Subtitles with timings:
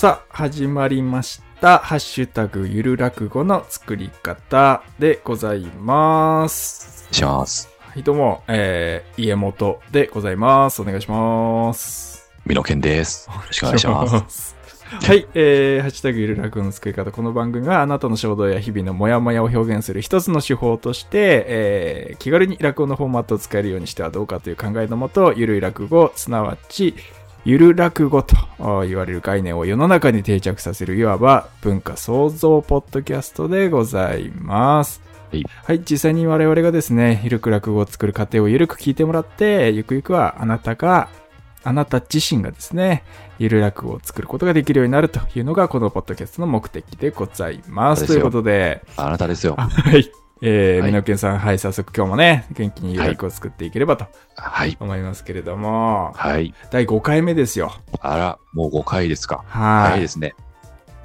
[0.00, 1.78] さあ、始まりました。
[1.78, 7.06] ハッシュタグゆる落語の作り方でございます。
[7.12, 7.68] します。
[7.80, 10.80] はい、どうも、えー、家元でございます。
[10.80, 12.30] お願いします。
[12.46, 13.28] ミノケンです。
[13.28, 14.59] よろしくお願いします。
[15.00, 15.06] す。
[15.06, 17.10] はい、えー、ハッシュタグゆる落語の作り方。
[17.12, 26.94] この番組はあなたの衝動や日々のモヤモヤを表現する一つの手法として、えー、気軽に落語のフォーマットを使えるようにしてはどうかという考えのもと、ゆるい落語、すなわち、
[27.44, 35.00] ゆる落語とあ言われる概念を世の中に定着させる、いわば文化創造ポッドキャストでございます。
[35.32, 35.44] はい。
[35.64, 41.08] はい、実際に我々がですね、ゆるく落語を作る過程をゆるく聞いてもらって、ゆくゆくはあなたが、
[41.62, 43.04] あなた自身がですね、
[43.38, 48.06] ゆる落語を作ることができるようになるというのが、このポッドキャストの目的でございます。
[48.06, 49.56] ということで、あなたですよ。
[49.56, 50.10] はい。
[50.42, 54.76] えー、はいみのけんさん、はい、早速今日もね、元気にゆる落語を作っていければとはい。
[54.80, 56.54] 思いますけれども、はい。
[56.70, 57.72] 第5回目ですよ。
[58.00, 59.44] あら、もう5回ですか。
[59.46, 59.88] はい。
[59.88, 60.34] 早いですね。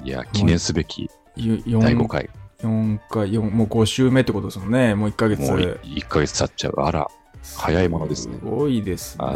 [0.02, 2.30] いや、記念すべきゆ第5 4回。
[2.62, 4.94] 4回、4、もう5週目ってことですもんね。
[4.94, 5.40] もう1ヶ月。
[5.50, 6.74] もう1ヶ月経っちゃう。
[6.78, 7.06] あら、
[7.54, 9.24] 早いものですねすごいですね。
[9.24, 9.32] あ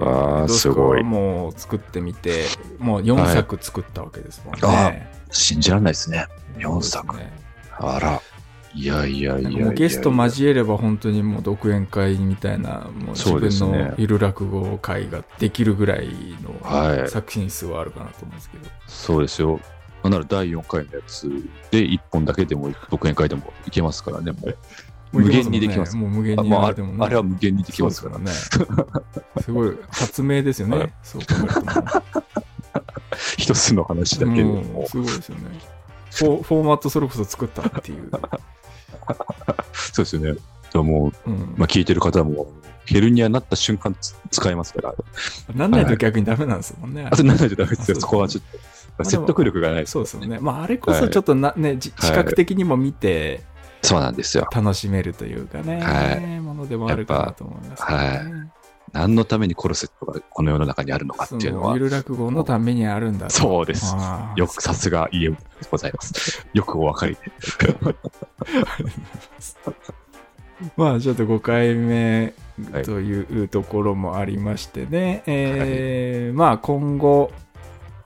[0.00, 2.44] らあすごいもう作ってみて、
[2.78, 4.60] もう4作作ったわけですもんね。
[4.62, 4.92] あ
[5.30, 6.26] 信じられないですね。
[6.58, 7.16] 4作。
[7.16, 7.32] ね
[7.78, 8.20] あら。
[8.72, 16.08] いやいやいやゲスト交えれば本当にもう独演会みたいな、もう自分のゆる落語会ができるぐらい
[16.40, 18.68] のはい作品数はあるかなと思うんですけど。
[18.86, 19.58] そうですよ。
[20.04, 21.28] なんなら第4回のやつ
[21.72, 24.30] で1本だけでも独演会でもいけますからね。
[24.32, 24.56] もう
[25.12, 28.30] 無限にできますもう無限にあれてもねあれは無限にできますからね。
[29.42, 30.78] すごい発明ですよね。
[30.78, 32.02] はいそう考えるともう。
[33.36, 34.86] 一つの話だけでも。
[34.86, 35.42] すごいですよね。
[36.12, 38.10] フォフォーマットそれこそ作ったっていう。
[39.92, 40.40] そうですよね。
[40.72, 42.46] でももう、うんまあ、聞いてる方も、
[42.86, 44.94] ヘルニアになった瞬間つ使えますから。
[45.54, 47.08] なんないと逆にダメなんですもんね。
[47.10, 49.04] あとなんないとダメですよ、そこはちょっと。
[49.04, 50.38] 説得力がないですそうですよね。
[50.40, 53.42] まあ、あれこそちょっとな、ね、じはい視覚的にも見て
[53.82, 54.46] そうなんですよ。
[54.54, 58.50] 楽しめるというかね、はいものでもあるかなと思いますけどね、
[58.92, 63.94] 何のためにコルセットがこの世の中にあるのかっていうのはそゆ、る落語のためにあるんだとそうです。
[64.36, 65.36] よくさすが家で
[65.70, 66.46] ございます。
[66.52, 67.20] よくお分かりで。
[70.76, 72.34] まあちょっと5回目
[72.70, 77.32] はいというところもありましてね、えーまあ今後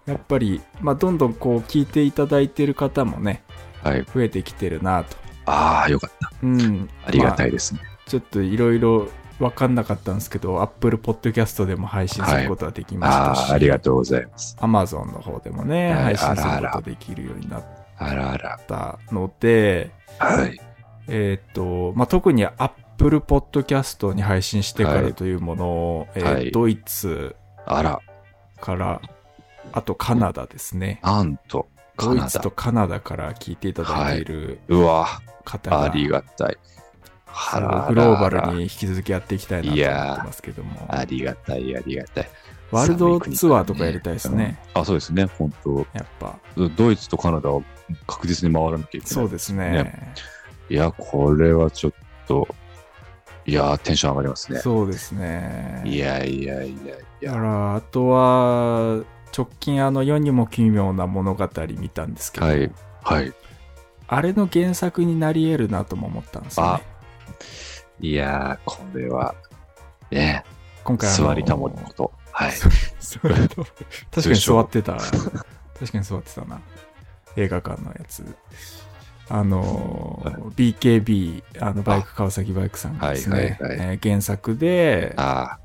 [0.06, 3.42] やっぱり、まあ、どんどんこう聞いていただいてる方もね
[3.82, 4.04] はい。
[4.04, 5.16] 増えてきてるなと、
[5.47, 6.31] ああ、よかった。
[6.43, 7.81] うん、ありがたまいですね。
[7.84, 14.56] あちょっといろいろ分かんなかったんですけど Apple Podcast でも配信することができましたし、ああ、ありがとうございます。
[14.60, 17.65] Amazon の方でもね、はい配信するあらあらことできるようになっ
[17.99, 18.59] あらあら。
[18.66, 20.60] たので、はい。
[21.09, 28.00] えっ、と、まあ、特に Apple Podcast に配信してからというものを、えーはいドイツあら、
[28.60, 29.00] から、
[29.72, 31.00] あとカナダですね。
[31.03, 31.69] なんと、
[31.99, 32.50] ドイツと。
[32.50, 35.06] カナダから聞いていただいているうわ、
[35.44, 36.56] 方が、ありがたい。
[37.88, 42.31] グローバルに引き続きやっていきたいなと思ってますけども、ありがたい、ありがたい。
[42.71, 44.59] ワールドツアーとかやりたいですね。
[44.75, 46.38] うんあ、そうですね、本当やっぱ。
[46.77, 47.62] ドイツとカナダは
[48.06, 49.09] 確実に回らなきゃいけない。
[49.09, 49.71] そうですね。
[49.71, 50.15] ね
[50.69, 51.93] いや、これはちょっ
[52.27, 52.49] と、
[53.47, 54.59] いやー、テンション上がりますね。
[54.60, 55.83] そうですね。
[55.84, 57.33] いやいやいやいや。
[57.33, 59.04] だから、あとは、
[59.37, 62.72] 直近あの世にも奇妙な物語見たんですけど、はい。
[63.03, 63.33] はい。
[64.06, 66.82] あれの原作になり得るなとも思ったんですよね。
[68.00, 69.34] いやー、これは、
[70.10, 70.44] ね、
[70.82, 72.12] 今回座りたものこと。
[72.32, 72.53] はい。
[74.10, 74.94] 確かに座ってた。
[74.94, 76.60] 確かに座ってたな。
[77.37, 78.25] 映画館のやつ。
[79.28, 80.22] あの
[80.54, 85.59] BKB、あの、バイク、川崎バイクさんがですね、はいはいはいえー原作で、あ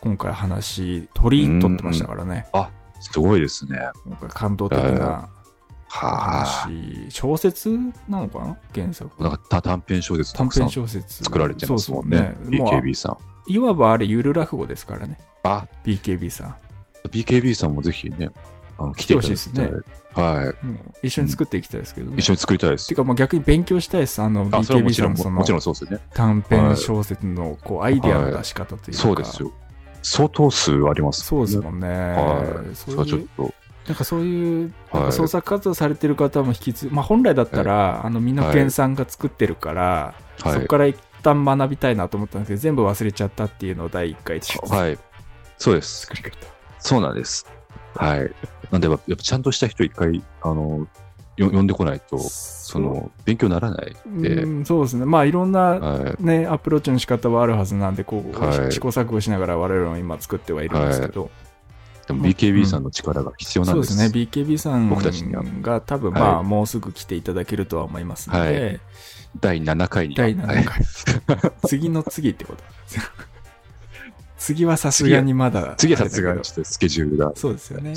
[0.00, 2.46] 今回話、取り取ってましたからね。
[2.52, 3.78] あ、すごいですね。
[4.04, 5.28] 今回感動的な
[5.94, 6.44] はあ。
[6.64, 7.68] 話、小説
[8.08, 8.56] なのかな？
[8.74, 9.22] 原作。
[9.22, 11.22] なんかた短編小説た短編小説。
[11.22, 12.16] 作られてますもんね。
[12.16, 13.52] そうそうもう BKB さん。
[13.52, 15.18] いわばあれ、ゆる落語ですからね。
[15.42, 16.56] あ、BKB さん。
[17.08, 18.30] BKB さんもぜひね、
[18.78, 19.52] あの来ていただきたい。
[19.52, 19.82] 来てほし
[20.14, 20.66] はい。
[20.66, 22.16] もう一緒に作っていきたいですけどね。
[22.16, 22.96] 一緒に作りたいですていう。
[22.96, 24.22] か、もう逆に勉強したいです。
[24.22, 25.98] あの、BKB ちろん、さんのそのもちろんそうですよね。
[26.14, 29.02] 短編小説のこうアイディアの出し方というか。
[29.02, 29.52] そうですよ。
[30.02, 31.88] 相当数ありますそうですもんね。
[31.88, 32.74] はい。
[32.74, 33.54] それはちょっと、
[33.86, 39.82] なんかそういう、はいなんか創作活動されてる方も引き継まあ本来だったら、あの、みんなはい研さんが作ってるから、
[40.40, 44.46] はいそこから一旦学びたいなと思ったんですけど、全部忘れちゃったっていうのを第一回で。
[44.68, 44.98] はい。
[45.56, 46.06] そうです。
[46.06, 46.36] 作り方。
[46.80, 47.46] そうなんです。
[47.94, 48.30] はい。
[48.70, 50.88] なんで、やっぱちゃんとした人一回、あの、
[51.36, 55.06] よ読んでこないと、その、勉強にならないんで、うん、そうですね。
[55.06, 56.24] まあ、いろんな、はい。
[56.24, 61.30] ね、アプローチの仕方はあるはずなんで、こう、はい試行錯誤しながら我々も今作ってはいるんですけど、
[62.12, 63.86] でも BKB さんの力が必要なんで。
[63.86, 65.42] そうですすね、BKB さん僕たちには。
[65.60, 66.20] が多分、はい。
[66.20, 68.80] まあ、もうすぐ来ていただけるとは思いますので、はい。
[69.40, 70.14] 第7回に。
[70.14, 70.22] は。
[70.22, 71.52] 第7回、はい。
[71.68, 73.02] 次の次ってことなんですよ
[74.38, 77.26] 次はさすがにまだ、次はさすがにちょっとスケジュールが。
[77.26, 77.94] どそうですよね。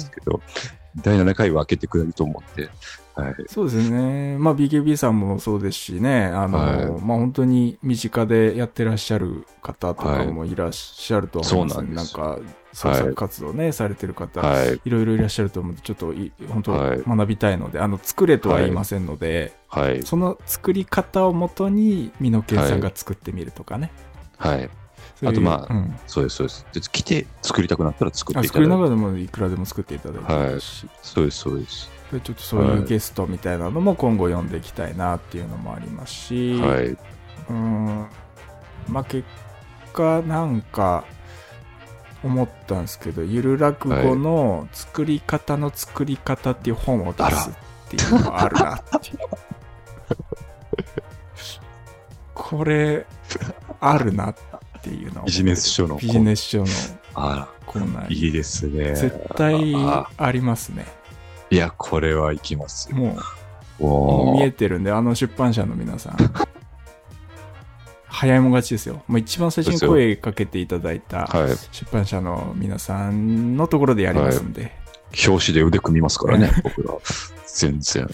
[1.02, 2.70] 第7回は開けてくれると思って、
[3.16, 3.36] はい。
[3.48, 4.38] そうですね。
[4.38, 12.40] まあ BKB さんもそうですしね、あの、はいまあ本当に身近でやってらっしゃる方とかもいらっしゃると思います、そうなんですか、
[12.74, 14.82] 創作活動ね、されてる方、はい。
[14.84, 20.04] いろいろいらっしゃると思うので、ちょっとい本当はい学びたいので、あの、作れとは言いませんので、はい。
[20.04, 23.92] その作り方をもとに、美濃健さんが作ってみるとかね。
[24.38, 24.70] はい。
[25.16, 26.68] そういうあとまあうんそうです、そうです。
[26.74, 28.60] で来て作りたくなったら作っあていただいて。
[28.60, 31.95] 作りながらでもいくらでも作っていただいていいし、そうです、そうです。
[32.16, 36.86] でちょっとそういうゲストみたいなのも今後読んでいきたいなっていうのもありますし、はい。
[36.88, 38.08] うーん。
[38.88, 39.26] まあ結
[39.94, 41.06] 果なんか
[42.24, 47.54] 思ったんですけどゆる落語の作り方の作り方っていう本を出すっ
[47.90, 49.18] ていうのがあるなっていう。
[52.34, 53.06] これ
[53.82, 54.36] あるなっ
[54.82, 55.26] ていうのを。
[55.26, 56.66] ビジネス書のビジネス書の
[57.66, 58.96] コーナーいいですね。
[58.96, 60.10] 絶対あ。
[60.18, 60.86] ありますね
[61.56, 62.98] いや、これはいきますよ。
[62.98, 63.18] も
[63.80, 66.18] うもう見えてるんであの出版社の皆さん
[68.08, 71.58] 早いもん勝ちですよもう一番最初に声かけていただいたはい。
[71.72, 74.72] 出版社の皆さんのところでやりますんで、
[75.28, 76.94] 表紙で腕組みますからね、僕ら。
[77.48, 78.08] 全然。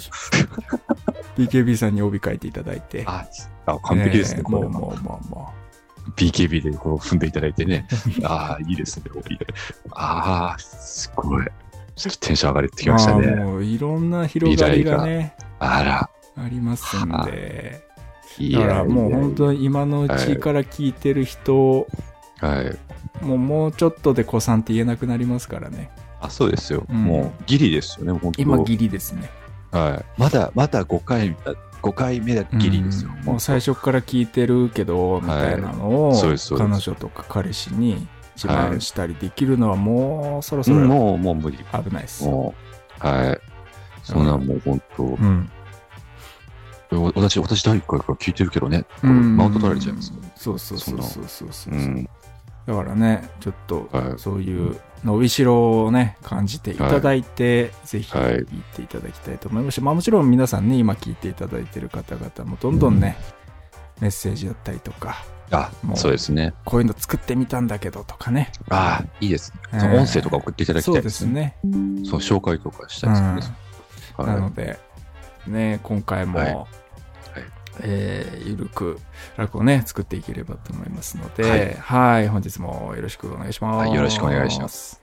[1.38, 3.28] BKB さんに帯書いていただいてあ、
[3.68, 4.80] あ完璧ですね、えーこれも。
[4.80, 5.54] もうもうもうも
[6.16, 7.88] BKB でこう踏んでいただいてね。
[8.24, 9.38] ああ、いいですね、帯
[9.92, 11.46] ああ、すごい。
[11.96, 13.28] ちょっとテンション上がってうきましたね。
[13.28, 17.84] まあもういろんな広がりがねあら、ありますんで
[18.38, 19.36] いだからもう本に。
[19.36, 21.88] 当に今のうちから聞いてる人、
[22.40, 23.26] はい。
[23.26, 25.92] もうもうちょっとで子さんって言えなくなりますからね
[26.22, 26.86] あ、そうですよ。
[26.90, 29.30] うんもう、ギリですよね、本当今ギリですね
[29.72, 30.06] はい。
[30.20, 31.36] まだ、まだ5回、
[31.82, 33.12] 5回目だギリですよ。
[33.16, 38.08] うんもう最初から聞いてるけどみたいなのを、そうですそうです彼女とか彼氏に
[38.42, 41.58] 自慢したりできるのはもうそろそろうんもう、もう無理。
[41.58, 42.26] 危ないです。
[42.26, 42.56] も
[43.04, 43.40] う、はい。
[44.04, 45.50] そんなんもう本当、うん。
[47.14, 50.16] 私、私第1回から聞いてるけどね、マウント取られちゃいますよ。
[50.36, 52.10] そうそうそうそうそうそう、うん。
[52.66, 58.46] だからね、ちょっとはいそういう伸びしろをね、感じていただいて、ぜひはい聞い
[58.76, 63.16] ていただきたいと思いますし、まあもちろん皆さんね、今聞いていただいてる方々もどんどんね、
[64.02, 66.54] メッセージだったりとか、あそうですね。
[66.66, 68.52] こういうの作ってみたんだけどとかね。
[68.70, 69.60] ああ、いいですね。
[69.74, 71.04] えーその音声とか送っていただきたそいうでね。
[71.04, 71.58] ですすね。
[72.10, 73.28] そう、紹介とかしたいですね。
[74.18, 74.80] うんなはので、
[75.48, 76.66] ね、今回も、はい
[77.82, 79.00] えーゆるく
[79.38, 83.78] 楽をね、作っていければと思いますので、ははいい、本日もよろしくお願いします。
[83.78, 85.01] はいよろしくお願いします。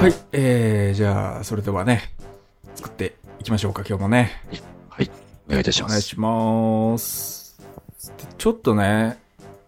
[0.00, 2.14] はい、えー、じゃあ、それではね、
[2.74, 4.32] 作っていきましょうか、今日もね。
[4.88, 5.10] はい。
[5.46, 5.90] お願いいたします。
[5.90, 7.60] お願いします。
[8.16, 9.18] でちょっとね、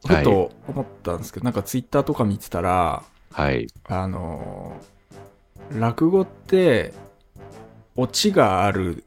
[0.06, 3.66] ふはいと思ったんですけど、なんかツイッターとか見てたら、はい。
[3.84, 4.92] あのー
[5.78, 6.92] 落語って、
[7.96, 9.04] オチがある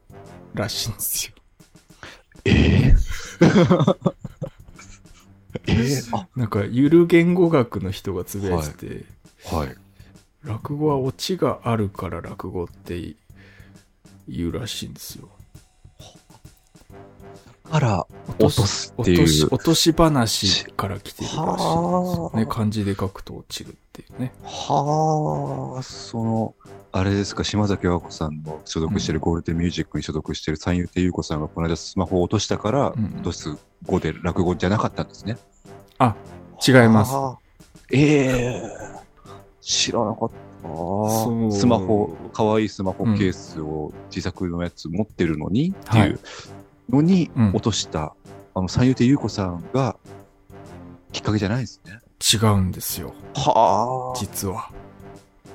[0.54, 1.32] らしいんですよ。
[2.44, 2.94] えええ
[5.66, 9.04] えあ、なんか、ゆる言語学の人がつぶやいてて、
[9.44, 9.74] はい。
[10.44, 13.16] 落語はオチがあるから落語って
[14.28, 15.28] 言うらしいんですよ。
[17.70, 21.56] から、落落とすっていう落とし落とし話から来てるらしいんで
[22.30, 22.46] すね。
[22.48, 24.32] 漢字で書くと落ちるっていうね。
[24.42, 26.54] はあ、その、
[26.92, 35.36] あれですか、島崎和子さんの所属してるゴールデンミュージックに所属してる三遊亭優子さんがこの間スマホを落としたから、うん落とす語で落語じゃなかったんですね。
[35.98, 36.16] あ、
[36.66, 37.12] 違います。
[37.14, 37.38] はあ。
[37.92, 38.62] ええ
[39.60, 40.46] 知らなかった。
[41.52, 46.20] スマホ、かわいいスマホケースを自作のやつ持ってるのに、ってはいいう
[46.88, 48.14] のにうん落とした、
[48.54, 49.96] あの三遊亭優子さんが
[51.12, 52.00] きっかけじゃないですね。
[52.20, 53.12] 違うんですよ。
[53.34, 54.18] はあ。
[54.18, 54.70] 実は。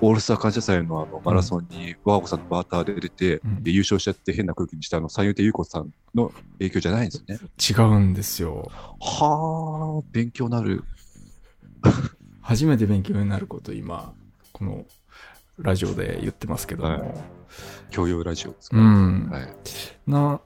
[0.01, 7.39] オールスター感謝祭のあのマラソンに和子さんのバーターで出て、うんで優勝しちゃって変な空気にしたあの三遊亭優子さんの影響じゃないんですね。
[7.59, 8.71] 違うんですよ。
[8.99, 10.83] はあ、勉強なる。
[12.41, 14.13] 初めて勉強になること今、
[14.51, 14.85] この
[15.59, 16.89] ラジオで言ってますけども。
[16.89, 17.41] はい
[17.89, 19.29] 教養ラジオですか、うん。
[19.29, 19.47] はい。
[20.07, 20.39] な、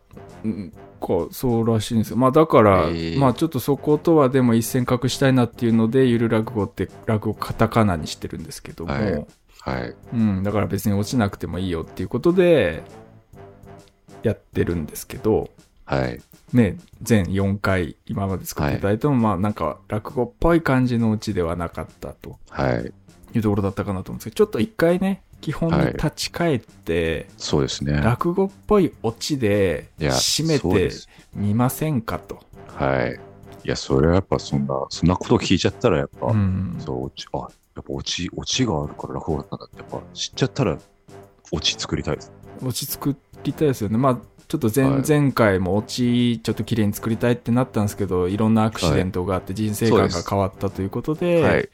[0.48, 2.18] んか、そうらしいんですよ。
[2.18, 9.26] まあだから、えーまあちょっとそことはでも一線画したいなっていうので、ゆる落語って落語カタカナにしてるんですけども、はい
[9.66, 9.96] はい。
[10.14, 12.84] うん、だから別に落ちなくてもいいよっていうことで、
[14.22, 15.50] やってるんですけど、
[15.86, 16.22] はい。
[16.54, 22.94] ね、全4回今まで作っていただいても、まあなんか落語っぽい感じのうちではなかったとはい。
[23.34, 28.00] いうところだったかなと思うんですけど、ちょっと一回ね、基本に立ち返って、そうですね。
[28.02, 30.92] 落語っぽいオチで締めて
[31.34, 32.40] みませんかと。
[32.68, 33.20] はい。
[33.64, 40.78] いや、それはやっぱそんな、そんなこと聞いちゃったらやっぱ、うんそう、落ち、あ、やっぱ落ち、落ちがあるから落語だったんだって、やっぱ知っちゃったら
[41.52, 42.32] 落ち作りたいです。
[42.64, 43.98] 落ち作りたいですよね。
[43.98, 44.18] まあ
[44.48, 51.70] ちょっと前,、はい前回も落ちちょっと綺麗に作りたいってなったんですけど、いろんなアクシデントがあって人生観が変わったということで、はい。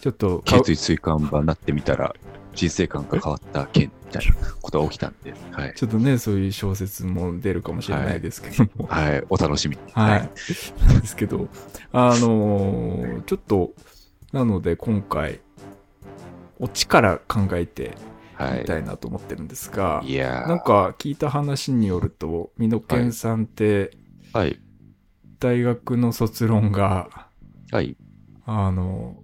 [0.00, 2.14] ちょっと頸椎椎間板になってみたら、
[2.54, 5.72] 人生観が変わった件みたいなことが起きたんで、はい。
[5.74, 8.86] ちょっとね、そういう小説も出るかもしれないですけども。
[8.86, 9.22] はい。
[9.30, 9.82] お楽しみに。
[9.92, 10.30] はい。
[10.86, 11.48] なんですけど、
[11.92, 13.70] あのーちょっと、
[14.34, 15.38] なので今回、
[16.58, 17.92] オチから考えて
[18.34, 18.58] はい。
[18.58, 23.92] みたいなと思ってるんですが、いやーなんか聞いた話によると、美濃健さんって、
[24.32, 24.58] はい。
[25.38, 27.28] 大学の卒論が、
[27.70, 27.96] はい。
[28.44, 29.22] あの、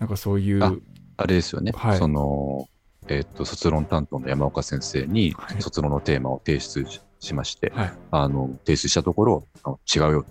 [0.00, 0.74] なんかそういう、あ
[1.16, 1.70] あれですよね。
[1.76, 2.66] はいその、
[3.06, 7.92] えっと、卒論担当の山岡先生にはい、卒論のテーマを提出ししまして、はい。
[8.10, 9.46] あの、提出したところ、
[9.94, 10.26] 違うよ。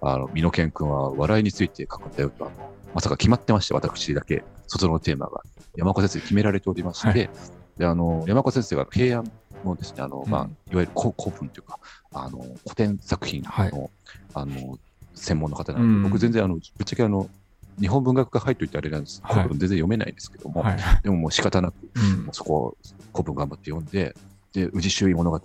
[0.00, 2.54] あの、美濃健君は笑いについて書くんだよと、あの、
[2.94, 5.42] まさか決まってまして、私だけ、卒論のテーマが。
[5.76, 7.30] 山岡先生に決められておりまして、はい。
[7.78, 9.30] で、あの、山岡先生が平安
[9.64, 11.78] のですね、あの、まあ、うんいわゆる古古文というか、
[12.12, 13.72] あの、古典作品の、はい。
[14.34, 14.78] あの、
[15.14, 16.02] 専門の方なんで、うん。
[16.04, 17.28] 僕全然、あの、ぶっちゃけあの、
[17.78, 19.20] 日本文学が入っといてあれなんです。
[19.22, 19.34] はい。
[19.42, 20.78] 古文全然読めないんですけども、はい。
[21.02, 22.32] でももう仕方なく、うん。
[22.32, 22.76] そこを
[23.12, 24.14] 古文頑張って読んで、
[24.52, 25.40] で、宇治周囲物語っ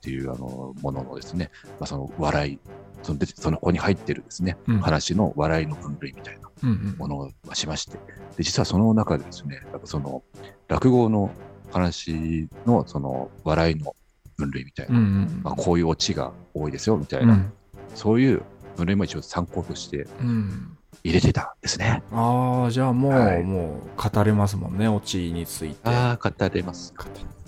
[0.00, 2.58] ていうあのもののですね、まあ、その笑い、
[3.06, 4.80] そのでその子に入ってるですね、うん。
[4.80, 6.96] 話の笑いの分類みたいなうんうん。
[6.98, 7.98] ものをしまして、
[8.36, 10.24] で、実はその中でですね、やっぱその
[10.66, 11.30] 落語の
[11.70, 13.94] 話のその笑いの
[14.36, 17.52] 分類みたいな、うんうんまあ、こういうオチが多いですよみたいな、うん。
[17.94, 18.42] そういう
[18.76, 20.76] 分類も一応参考としてうん。
[21.04, 22.02] 入れてたんですね。
[22.10, 23.44] ああ、じゃあもう、はい。
[23.44, 25.76] もう語れますもんね、オチについて。
[25.84, 26.92] ああ、語れます。
[26.96, 27.04] 語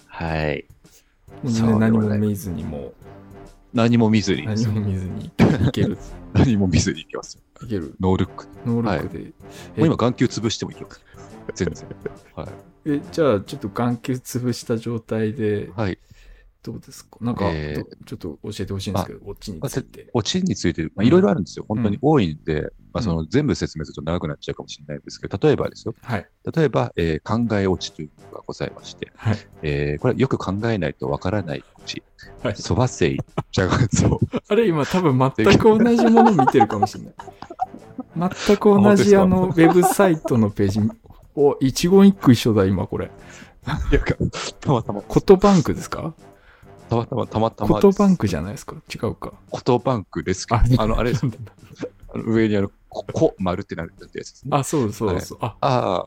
[0.06, 0.66] はい。
[1.42, 2.92] ねそう何も見ずにも、
[3.78, 5.96] 何も見ずに何も見ずにいける。
[6.32, 7.42] 何も見ずにい きますよ。
[7.66, 7.94] いける。
[8.00, 8.46] ノールック。
[8.66, 9.24] ノールックで。
[9.76, 11.00] もう今、眼球潰してもいきます。
[11.54, 11.86] 全然。
[12.34, 12.48] はい。
[12.86, 15.98] え、じゃあ、ちょっと眼球潰した状態で、はい。
[16.62, 17.18] どうですか？
[17.20, 20.10] なんか、えーどちょっと教えてほしいんですけど、オチについて。
[20.12, 21.64] オチについて、まあ、うんいろいろあるんですよ。
[21.68, 25.94] 本当うんに多いんで、まあ、その全部説明すると長くなっちゃうかもしれないんですけど、例えばですよ。
[26.02, 26.26] はい。
[26.54, 29.36] 例えば、えー考えオチというのがございまして、はい。
[29.62, 32.02] えーこれはよく考えないとわからないオチ。
[32.42, 33.18] はいそばせい、
[33.52, 34.18] じゃがそう。
[34.48, 37.14] あれ、今多分全く同じもの見てるかもしれない。
[38.46, 40.80] 全く同じあの、ウェブサイトのページ、
[41.34, 43.10] お、一言一句一緒だ、今これ。
[43.92, 44.00] いや
[44.60, 46.14] たまたま、コトバンクですか？
[46.88, 47.74] たまたま、たまたま。
[47.74, 48.76] コトバンクじゃないですか？
[48.92, 49.34] 違うか。
[49.50, 54.56] コトバンクですけど、あの、あれあの上にあの、こ、こ、丸ってなるってやつですね。
[54.56, 55.38] あ、そうそうそう。
[55.40, 56.06] あ、あ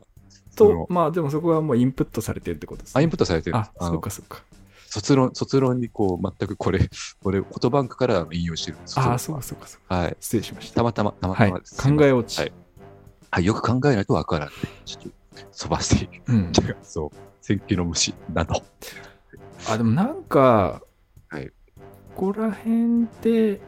[0.50, 4.42] そとの、まあでもそこはもうインプットされてるってことです、あ、インプットされてるあそうかそうか。
[4.86, 6.90] 卒論、卒論にこう、全くこれ、
[7.22, 9.94] これ、コトバンクから引用してるんですあ、そうかそうかそうか。
[9.96, 10.16] はい。
[10.20, 10.76] 失礼しました。
[10.76, 11.48] たまたま、たまはい。
[11.48, 11.82] たまです。
[11.82, 12.38] 考え落ち。
[12.38, 12.52] はい。
[13.30, 14.54] はい、よく考えないとわからない。
[14.84, 16.22] ちょっと、飛ばしている。
[16.26, 16.52] うん。
[16.82, 17.10] そう。
[17.40, 18.62] 戦記の虫など。
[19.70, 20.82] あ、でもなんか、
[21.28, 21.50] はい
[22.14, 23.62] ここら辺で、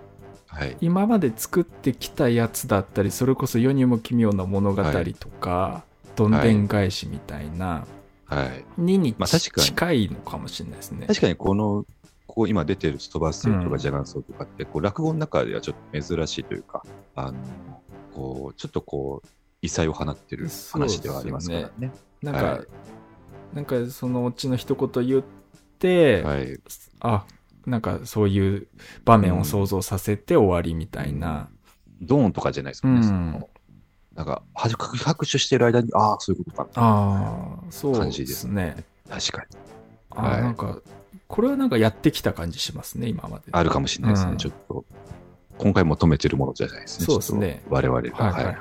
[0.54, 0.76] はい。
[0.80, 4.82] 今まで作ってきたやつだったり、それこそ世にも奇妙な物語
[5.18, 5.84] とか、
[6.16, 7.86] どんでん返しみたいな、
[8.24, 8.64] はい。
[8.80, 11.06] ににまあ確かに近いのかもしれないですね。
[11.06, 11.84] 確かにこの、
[12.26, 16.84] ここ今出てるストバスとうんかジャガンソウとかって、こう落語の中ではちょっと珍しいというか、
[17.14, 17.38] あの、
[18.14, 19.28] こう、ちょっとこう、
[19.60, 21.90] 異彩を放ってる話ではありますからね。
[22.22, 22.66] なんか、はい
[23.54, 25.24] なんかそのうちの一言言っ
[25.78, 26.58] て、はい。
[27.00, 27.24] あ、
[27.66, 28.68] なんかそういう
[29.04, 31.48] 場面を想像させて終わりみたいな。
[32.00, 33.00] ドーンとかじゃないですもんね。
[33.00, 33.50] うんその
[34.14, 36.70] なんか、拍拍手してる間に、ああ、そういうことか。
[36.76, 38.84] ああ、そうですすね。
[39.08, 40.26] 確かに。
[40.28, 40.78] はいなんか、
[41.26, 43.46] これはなんかやってきた感じしますね、今まで。
[43.50, 44.32] あるかもしれないですね。
[44.32, 44.84] うんちょっと、
[45.58, 47.06] 今回求めてるものじゃないですね。
[47.06, 48.24] そうですね我々が。
[48.24, 48.56] はいはいはい。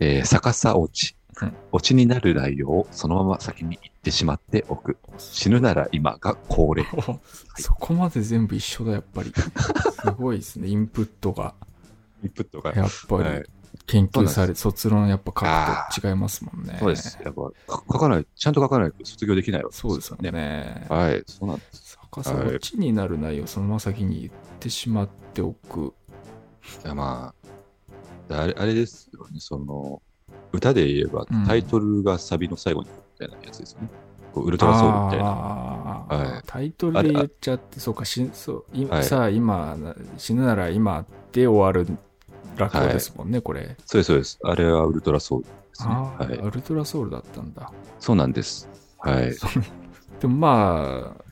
[0.00, 1.16] えー逆さ落ち。
[1.40, 4.98] うん、オチになる内容をそのまま先に言ってしまっておく。
[5.16, 6.84] 死ぬなら今が恒例。
[7.56, 9.32] そこまで全部一緒だ、やっぱり。
[10.02, 11.54] すごいですね、インプットが。
[12.24, 12.74] インプットが。
[12.74, 13.44] やっぱり、
[13.86, 16.76] 研究され、卒論やっぱ書くと違いますもんね。
[16.80, 17.16] そうです。
[17.22, 20.86] やっぱ書かない、ちゃんと書かないと卒業できないわけですそうですよね。
[20.88, 21.96] はい、そうなんです。
[22.10, 25.94] 逆さオチになる内容をそのまま先に言ってしまっておく。
[26.84, 27.32] いや、ま
[28.28, 30.02] あ、あれあれですよね、その、
[30.52, 32.94] 歌で言えばタイトルがサビの最後にみ
[33.28, 33.88] たいなやつですよね。
[34.32, 35.24] こうウルトラソウルみたいな。
[35.24, 39.76] はい、タイトルで言っちゃって、そうか、しそう今、はい、さあ今、
[40.16, 41.96] 死ぬなら今で終わる
[42.56, 43.76] 落語ですもんね、はい、これ。
[43.84, 44.38] そうです、そうです。
[44.42, 45.94] あれはウルトラソウルですね。
[45.94, 47.72] はい、ウルトラソウルだったんだ。
[47.98, 48.68] そうなんです。
[48.98, 49.32] はい。
[50.20, 51.24] でもまあ、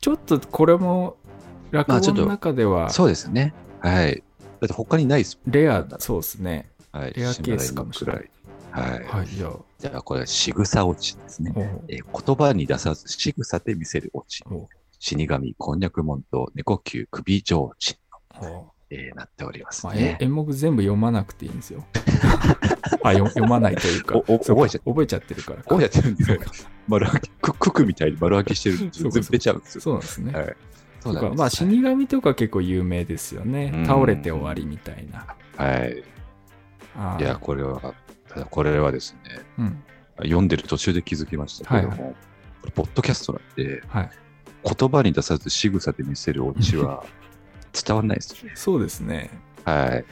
[0.00, 1.16] ちょっとこれも
[1.70, 3.54] 落語の中では、まあ、そうですね。
[3.80, 4.22] はい。
[4.60, 6.70] だって他にないですもん、レア、そうですね。
[6.92, 7.12] はい。
[7.14, 8.30] レアケースかもしれない。
[8.70, 9.04] はい。
[9.04, 9.67] はい、じゃあ。
[9.78, 11.52] じゃあ、これは仕草落ちですね。
[11.86, 14.42] えー、言葉に出さず仕草で見せる落ち。
[14.98, 17.96] 死神、こんにゃく門と猫球首上地
[18.42, 19.92] の、えー、なっておりますね。
[19.92, 21.86] まあ、演目全部読まなくていいんですよ。
[23.04, 25.62] あ読まないというか覚えちゃ覚えちゃってるから。
[25.62, 26.40] 覚えちゃってるんですよ。
[26.88, 29.80] 丸開き、ククみたいに丸開きしてるんで全部出ちゃうんですよ。
[29.80, 30.32] そうなんですね。
[30.32, 30.56] はい。
[30.98, 33.84] そうかまあ死神とか結構有名ですよね。
[33.86, 35.24] 倒れて終わりみたいな。
[35.56, 36.02] はい。
[37.20, 37.94] いや、これは、
[38.44, 39.82] これはですね、うん、
[40.22, 42.14] 読んでる途中で気づきましたけども、はいはい、
[42.62, 44.10] これ、ポッドキャストなんで、はい、
[44.76, 47.04] 言葉に出さず仕草で見せるオチは
[47.86, 48.52] 伝わらないですよね。
[48.56, 49.30] そうですね。
[49.64, 50.04] はい。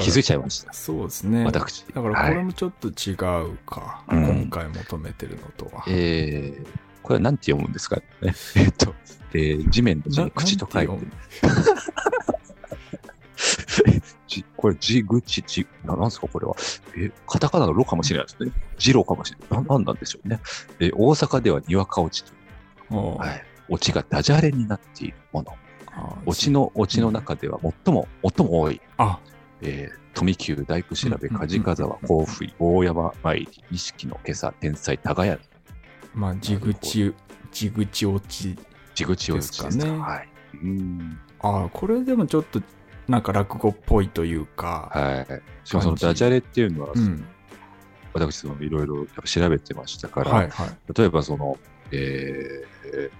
[0.00, 0.72] 気づいちゃいました。
[0.72, 1.44] そうですね。
[1.44, 1.84] 私。
[1.86, 4.04] だからこれもちょっと違うか。
[4.06, 5.82] はい、今回求めてるのとは。
[5.86, 6.66] うん、えー、
[7.02, 7.96] これは何て読むんですか？
[7.96, 8.02] ね。
[8.56, 8.94] えっと、
[9.34, 10.92] えー、地面の口と書いて。
[14.56, 16.54] これ、じぐち、じ、ななんですかこれは。
[16.96, 18.52] え、カタカナのロかもしれないですね。
[18.78, 19.62] ジロかもしれない。
[19.64, 20.40] な、なんなんでしょうね。
[20.78, 23.16] え、大阪ではにわか落ちという。
[23.18, 23.44] はい。
[23.68, 25.54] 落ちがダジャレになっているもの。
[26.26, 28.80] オチの、オチの中では最も、最も多い。
[28.96, 29.18] あ
[29.62, 35.38] えー、富久、大工調べ、梶風沢、甲府、大山参り、錦の今朝、天才、耕屋。
[36.14, 37.14] まあ、地口、
[37.50, 38.58] 地口落ち。
[38.94, 39.98] 地口落ちですかね。
[39.98, 40.28] はい。
[40.62, 41.18] うん。
[41.40, 42.62] ああ、これでもちょっと、
[43.10, 44.90] なんか落語っぽいというか。
[44.92, 45.42] はい。
[45.64, 47.24] しかもそのダジャレっていうのは、うん、
[48.14, 51.58] 私、そのいろいろ調べてましたから、はいはい、例えばその、
[51.92, 53.10] えー、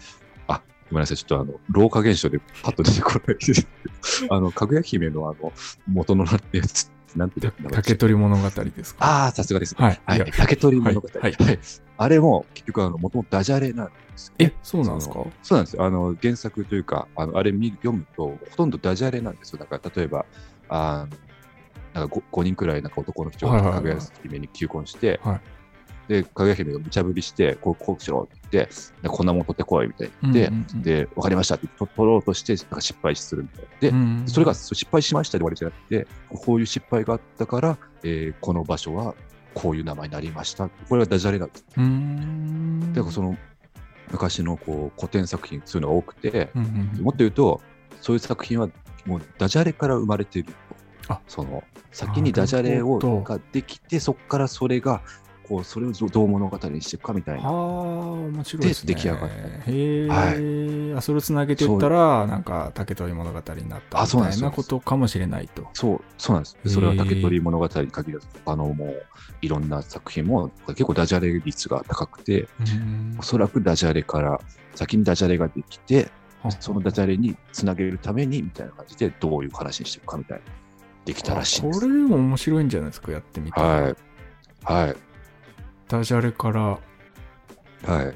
[0.91, 3.67] ごめんなさい、ちょっとあの、老化現象でパッと出てこないです。
[4.29, 5.53] あの、かぐや姫のあの、
[5.87, 7.41] 元のやつ、なんて
[7.73, 9.05] 竹取物語ですか？
[9.05, 9.85] ああ、さすがです、ね。
[9.85, 10.01] はい。
[10.21, 11.09] はい、竹取物語。
[11.21, 11.33] はい。
[11.33, 11.59] はい、
[11.97, 15.15] あれも、結局、あの、もともとダジャレなんですよ、ね、え、そうなんですか？
[15.43, 15.85] そうなんですよ。
[15.85, 19.59] あの、原作というか、あの、あれ見読むと、ほとんどダジャレなんですよ。
[19.59, 20.25] だから、例えば、
[20.69, 21.07] あ
[21.93, 25.41] なんか 5, 5人くらいなんか男の人がかぐや姫に求婚して、はい、
[26.11, 33.69] で、かぐや姫が無茶ぶりして、こう、こうしろって言って、でこんなもん取ってこいみたいに言って、うんうんうん、で、わかりましたって取ろうとして、なんか失敗するみたいな。
[33.79, 39.15] で、うんうん、それが失敗しましたで終わりじゃなくて、こういう失敗があったから、えー、この場所は
[39.55, 40.69] こういう名前になりました。
[40.69, 41.65] これはダジャレなんです。
[41.77, 42.93] うん。
[42.93, 43.37] だからその、
[44.11, 47.61] 昔のこう古典作品、そういうのが多くて、うんうん、もっと言うと、
[48.01, 48.69] そういう作品は
[49.07, 50.53] もうダジャレから生まれている
[51.11, 51.21] あ。
[51.29, 55.03] その先にダジャレをができてそこからそれが
[55.51, 57.49] こうそれをどう物語にしていくかみたいな。
[57.49, 58.95] ああ、面白いですね。
[58.95, 59.27] で出来上がった。
[59.27, 61.01] へえ、はいあ。
[61.01, 65.67] それをつなげていったら、なんか竹取物語になったみたいなことかもしれないと。
[65.73, 66.57] そう、そうなんです。
[66.67, 69.03] それは竹取物語に限らず、あの、もう、
[69.43, 72.49] いろんな作品も結構ダジャレ率が高くて、
[73.19, 74.41] おそらくダジャレから、
[74.77, 76.13] 先にダジャレができて、
[76.61, 80.45] そのダジャレにつなげるために、みたいな感じで、どういう話にしていくかみたいな。
[81.07, 83.61] できたらしいこれでも面白いんじゃないですか、やってみて。
[83.61, 83.97] はい。
[84.65, 85.10] はい。
[85.91, 86.79] ダジャレから、
[87.85, 88.15] はい。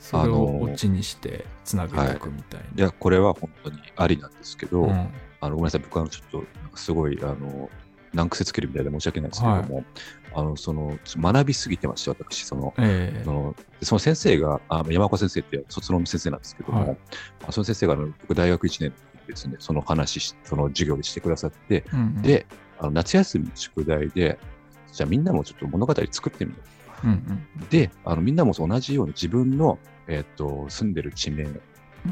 [0.00, 2.66] それをオチにしてつなげていくみたいな。
[2.66, 4.90] はい、いや、これは本当にありなんですけど、うん、
[5.40, 7.70] あのごめんなさい、僕はちょっと、すごい、あの、
[8.12, 9.84] 難癖つけるみたいで申し訳ないですけども、はい、
[10.34, 16.96] あのその学びすぎてまして、私、その、えー、そのその先生が、あ山岡先生って卒論の先生なんですけども、はい、
[17.50, 18.92] その先生があの僕、大学1年
[19.28, 22.46] ですね、その話、その授業でしてくださって、うんうん、で、
[22.80, 24.38] あの夏休みの宿題で、
[24.92, 26.58] じゃあみんなもちょっと物語作ってみよ
[27.04, 27.06] う。
[27.06, 27.12] うん
[27.60, 31.46] うん、であの、みんなも同じように自分の、えーと、住んでる地名、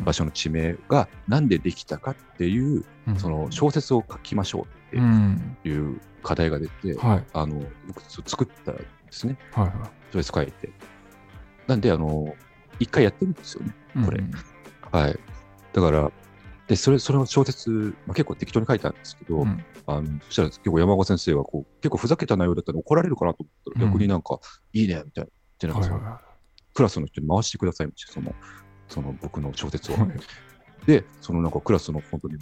[0.04, 5.00] 場所の地名が何でできたかっていう、うん、その小説を書きましょうっ
[5.62, 9.38] ていう課題が出て、うんはい、あの僕作ったんですね。
[9.52, 9.76] はいはい、
[10.12, 10.70] 小説書いて。
[11.66, 12.34] なんで、あの、
[12.78, 14.18] 一回やってるんですよね、これ。
[14.18, 14.32] うん、
[14.90, 15.18] はい。
[15.72, 16.12] だから、
[16.66, 24.38] で、それ、それの小説、まあ、結構適当に書いたんですけど、うん、あのそしたら結構山岡先生はこう、結構ふざけた内容だったら怒られるかなと思ったら、逆になんか、
[24.72, 25.30] いいね、みたいな。
[25.58, 26.34] で、なんかその、はいはい
[26.74, 28.34] クラスの人に回してくださいみたいな、その、
[28.88, 29.96] その僕の小説を。
[30.86, 32.36] で、そのなんかクラスの本当に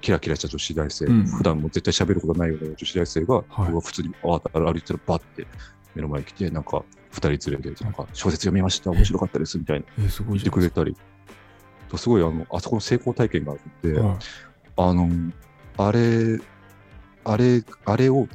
[0.00, 5.46] キラキラした女子大生、うん、普段も絶対喋ることないような女子大生が、はい、僕が普通にあ歩いてたらバッて
[5.94, 9.86] 目の前に来て、なんか二人連れて、なんか小説読みました、面白かったですみたいな。
[9.96, 10.94] 言ってくれたり、
[11.96, 14.18] すごいあの、あそこの成功体験があるんで、はい、
[14.76, 15.08] あの、
[15.78, 16.38] あれ、
[17.24, 18.28] あれ、あれを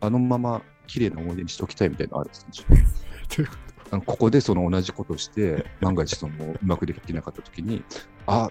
[0.00, 3.48] あのまま綺麗な思い出にしておきたいみたいなのあるんですよ。
[3.90, 7.82] あのここでその同じことをして、万が一そのうまくできなかったときに、
[8.26, 8.50] あ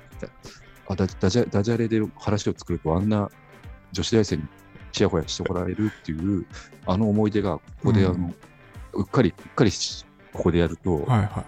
[0.87, 3.29] あダダジャダジャレで話を作るとあんな
[3.91, 4.43] 女子大生に
[4.91, 6.45] ちやほやしてもらえるっていう、
[6.85, 8.35] あの思い出がここであの、うん、
[8.93, 9.71] うっかり、うっかり
[10.33, 11.45] ここでやると、はいは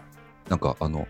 [0.47, 1.07] い、なんかあの、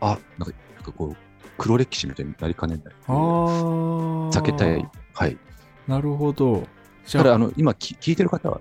[0.00, 1.16] あ、なんかなんかこう、
[1.58, 2.94] 黒歴史みたいになりかねない。
[3.06, 4.88] あ避けたい。
[5.14, 5.38] はい。
[5.86, 6.66] なるほど。
[7.12, 8.60] だからあの今き聞いてる方は、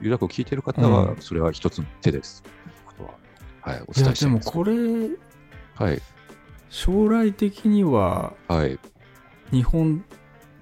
[0.00, 2.42] 有楽を聞いてる方は、それは一つの手です。
[3.62, 4.72] はい、お伝えしてでもこれ、
[5.76, 6.02] はい、
[6.68, 8.78] 将来的には、はい、
[9.52, 10.04] 日本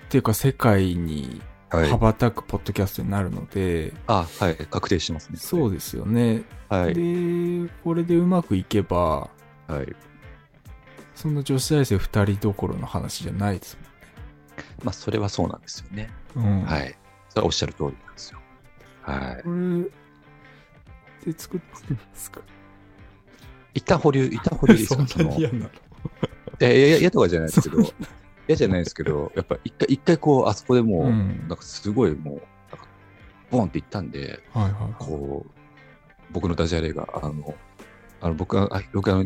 [0.05, 5.39] っていうか世界に羽ばたくポッドキャストになるので、あはい確定してますね。
[5.39, 9.31] そうですよね、はい、でこれでうまくいけば、
[9.67, 9.97] はい、
[11.15, 13.90] そんな女子大生2人どころの話じゃないですもんね
[14.83, 16.97] まあそれはそうなんですよね、うん、はい。
[17.29, 18.39] それはおっしゃる通りなんですよ。
[19.03, 19.43] はい。
[19.43, 19.49] こ
[21.27, 22.41] れで作ってますか？
[23.75, 25.37] 一旦保留、一旦保留ですか その。
[25.37, 25.65] 嫌なの？
[25.67, 25.71] い
[26.59, 27.83] や、いや、嫌とかじゃないですけど、
[28.49, 32.43] 嫌じゃないですけど、やっぱ一回、一回こう、あそこでもう、うん、なんかすごいもう、
[33.51, 35.51] ボンっていったんで、はいはいはい、こう、
[36.33, 37.55] 僕のダジャレが、あの、
[38.21, 39.25] あの僕は、僕は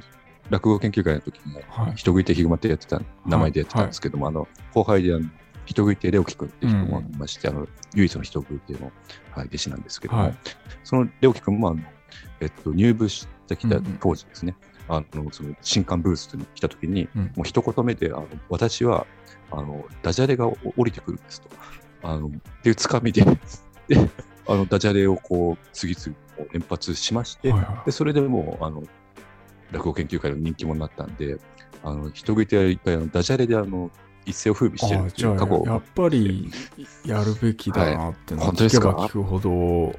[0.51, 4.35] 落語研究会の時に、はい、人食いてヒグマってやってた、名前でやってたんですけども、はい。
[4.35, 5.29] はい、あの、後輩であの、
[5.65, 8.93] 人食いてレオキ君っていう人もいまして、うん、あの、唯一の人食いての、
[9.33, 10.35] はい、弟子なんですけども、はい、
[10.83, 11.81] そのレオキ君も、あの、
[12.41, 14.57] えっと、入部してきた当時ですね、
[14.89, 19.07] うんうん、あのその新刊ブースに来た時に、うん、もう一言目であの私は
[19.51, 21.49] あのダジャレが降りてくるんですと。
[22.03, 22.31] あのっ
[22.63, 23.25] ていうつかみで
[23.89, 23.97] で
[24.47, 26.15] あのダジャレをこう次々
[26.53, 28.83] 連発しまして、はいはい、でそれでもうあの
[29.75, 31.37] 落語研究会の人気者になったんで
[31.83, 33.91] あの人食いて一回あのダジャレであの
[34.25, 36.51] 一世を風靡してるっていう過去やっぱり
[37.05, 39.95] やるべきだなってのは聞けば聞くほど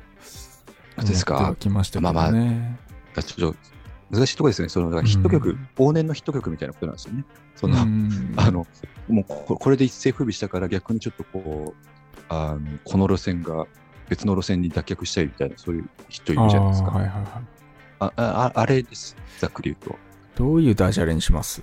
[1.06, 1.56] ですか？
[1.60, 2.04] きましたね。
[2.04, 2.30] まあま
[3.18, 3.58] あ、ちょっと
[4.10, 4.70] 難しいところですね。
[4.70, 7.26] そのヒット曲、うん、往年のヒット曲みたいなことなんですよね。
[7.56, 8.66] その、うん、あの、
[9.08, 13.66] もうこれで一世風靡したから逆にちょっとこう、あのこの路線が
[14.08, 16.92] 別の路線に脱却したいみたいな、そういう人いるじゃないですか。
[16.92, 17.24] はいはいはい、
[18.00, 19.16] あああれです。
[19.40, 19.98] ざっくり言うと。
[20.36, 21.62] どういうダジャレにします？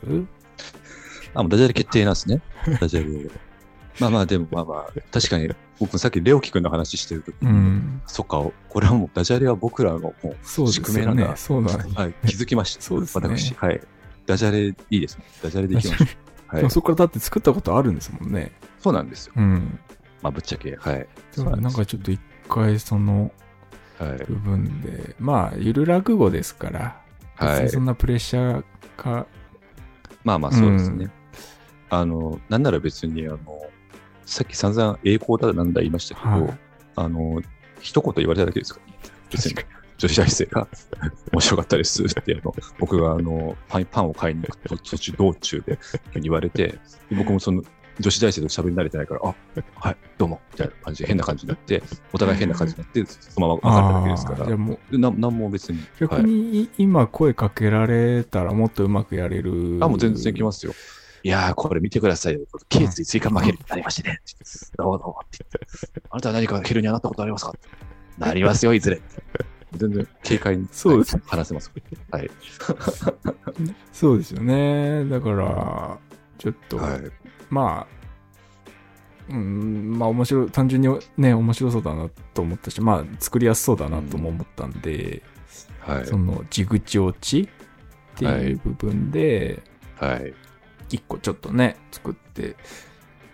[1.35, 2.41] あ、もうダジャレ決定なんですね。
[2.81, 3.31] ダジャレ。
[4.01, 11.37] まあまあ、でもまあまあ、確かに、僕さっきレオキ君の話してるときに、うん、そっか、これはもうダジャレは僕らのもう宿命なんだ。
[11.37, 12.83] そうだ、ね、はい、気づきました。
[12.83, 13.29] そうですね。
[13.29, 13.81] 私、はい。
[14.25, 15.25] ダジャレいいですね。
[15.43, 16.09] ダジャレでいきましょう。
[16.57, 18.53] はい、そこからだって作ったことあるんですもんね。
[18.79, 19.35] そうなんですよ。
[19.37, 19.79] うん。
[20.23, 21.07] まあ、ぶっちゃけ、はい。
[21.37, 23.31] なんかちょっと一回その
[24.27, 27.01] 部分で、はい、まあ、ゆる落語ですから、
[27.37, 27.69] はい。
[27.69, 28.65] そんなプレッシャー
[28.97, 29.27] か。
[30.25, 31.05] まあまあ、そうですね。
[31.05, 31.11] うん、
[31.91, 33.39] あの、なんなら別に、あの、
[34.25, 36.59] さっき散々栄光だなんだ言いましたけど、はい、
[36.97, 37.43] あの、
[37.81, 38.99] 一言言われただけですからね。
[39.31, 39.55] 別に
[39.99, 40.69] 女子大生が
[41.33, 45.79] 面白かったですってあの、僕があのパンパンを買いに行く途中道中で
[46.21, 46.79] 言われて、
[47.11, 47.63] 僕もその
[48.01, 49.35] 女子大生と喋り慣れてないから、あ
[49.75, 55.79] はい、どうも、みたいな感じで変な感じになって、お互い変な感じになって、そのまま 分かったわけですから、もうななんも別に。
[56.01, 59.79] 逆に、今声かけられたらもっとうまくやれる。
[59.81, 60.73] あ、もう全然きますよ。
[61.25, 62.41] いやー、これ見てくださいよ。
[62.69, 64.21] 頸椎追加負けるになりましてね。
[64.77, 65.47] どうもって
[66.11, 67.55] あなたは何かヘルニアなったことありますか？
[68.19, 69.01] なりますよ、いずれ。
[69.77, 71.71] 全然軽快にそうです、話せます。
[72.11, 72.31] はい。
[73.93, 75.05] そうですよね。
[75.09, 75.99] だから、
[76.39, 77.22] ちょっと、はい、
[77.53, 85.23] まあ、うん、まあ面白い、単純にね、面白そうだなと思ったし、まあ作りやすそうだなとも思ったんで、
[85.87, 87.49] うん、はい、その、地口落ちっ
[88.17, 89.63] ていう部分で、
[89.97, 90.35] はい、はい
[90.89, 92.57] 一個ちょっとね、作って、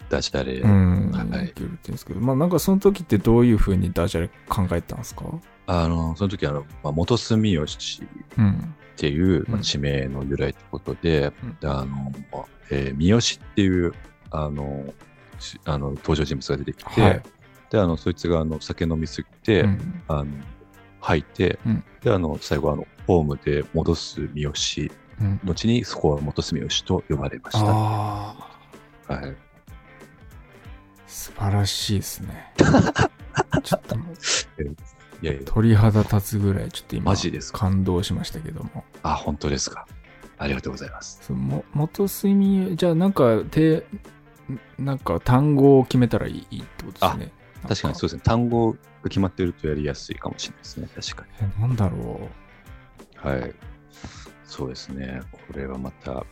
[0.09, 0.61] ダジャレ。
[0.61, 1.11] うん。
[1.11, 1.53] はい。
[1.59, 5.25] るんですけど、まあなんかその時ってどういうふうにダジャレ考えたんですか？
[5.67, 8.07] あの、その時あの、まあ、元住吉っ
[8.97, 12.13] ていう、うん、まあ、地名の由来ってことで、うん、であの、
[12.71, 13.93] えー、三好っていう、
[14.31, 14.93] あの、
[15.65, 17.23] あの登場人物が出てきて、はい、
[17.71, 20.27] で、あの、そいつがあの酒飲みすぎて、うん、あの、
[21.01, 21.59] 吐いて、
[22.03, 24.53] で、あの、最後あの、ホームで戻す三好
[25.45, 27.65] 後にそこは元住吉と呼ばれました。
[27.65, 28.37] は
[29.09, 29.37] い。
[31.07, 32.53] 素晴らしいですね。
[33.65, 34.15] ちょっともう、
[35.23, 37.61] いやいや鳥肌立つぐらい、ちょっと今、マジですか？
[37.61, 38.85] 感動しましたけども。
[39.03, 39.87] あ、本当ですか。
[40.37, 41.21] ありがとうございます。
[41.23, 43.87] そも元睡眠、じゃあなんか、て、
[44.79, 47.33] なんか単語を決めたらいいってことですね。
[47.67, 48.23] 確かにそうですね。
[48.25, 50.89] 単語が決まってるとやりやすいかもしれないですね。
[50.95, 51.51] 確かに。
[51.57, 52.29] え、なんだろ
[53.25, 53.29] う。
[53.29, 53.55] はい。
[54.45, 55.21] そうですね。
[55.33, 56.25] これはまた。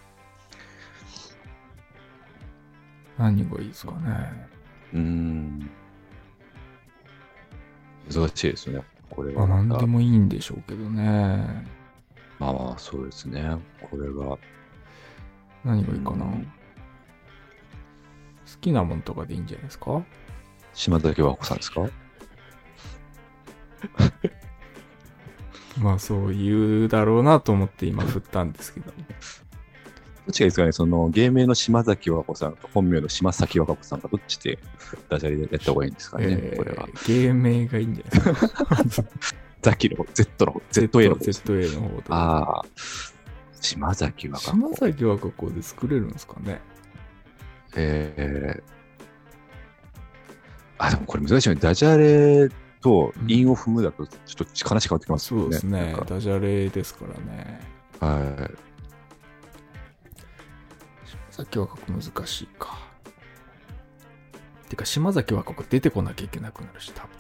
[3.19, 4.49] 何がいいですかね。
[4.95, 5.71] うん。
[8.13, 8.85] 難しいですよね。
[9.11, 11.67] これはまあ、何でもいいんでしょうけどね。
[12.39, 13.57] まあまあ、そうですね。
[13.91, 14.39] これは。
[15.65, 16.27] 何がいいかな。
[16.27, 16.31] 好
[18.61, 20.05] きなもんとかでいいんじゃないですか？
[20.75, 21.89] 島崎和子さんですか？
[25.81, 28.87] まあそう言うだろうなと思って今振ったんですけど。
[28.91, 30.73] どっちがいいですかね？
[30.73, 34.59] その芸名の島崎和子さんと本名の島崎和子さんがどっちで
[35.09, 36.89] ダジャレでやった方がいいんですかね、えー、これは。
[37.07, 39.09] 芸名がいいんじゃないですか？
[39.63, 41.21] ザキの Z の方、ZA の方。
[41.25, 42.65] ZA の方ああ。
[43.61, 44.57] 島崎和歌子。
[44.57, 46.61] 島崎和歌子で作れるんですかね？
[47.77, 48.63] えー、
[50.79, 51.61] あ、でもこれ難しいよね。
[51.61, 52.49] ダジャレ
[52.81, 55.45] と韻を踏むだとちょっと話変わってきますね、うん。
[55.45, 55.97] そうですね。
[56.07, 57.61] ダジャレですからね。
[58.01, 58.67] はい。
[61.07, 62.79] 島崎和歌子難しいか。
[64.69, 67.11] てか、島崎和歌子出てこなきゃいけなくなるし、多分。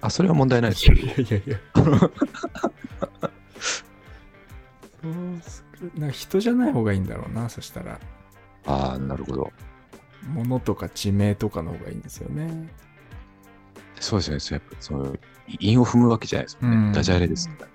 [0.00, 0.94] あ、それは問題ないですよ。
[0.94, 1.58] いやいやいや。
[5.02, 5.08] そ
[5.96, 7.98] うな人じゃない方がいいんだろうな、そしたら。
[8.66, 9.52] ああ、なるほど。
[10.28, 12.68] 物とか地名とかの方がいいんですよね。
[14.00, 14.58] そうですね。
[14.58, 15.16] やっぱその、
[15.60, 16.86] 韻を踏むわけじゃないですもんね。
[16.88, 17.72] うん、ダジャレですからね。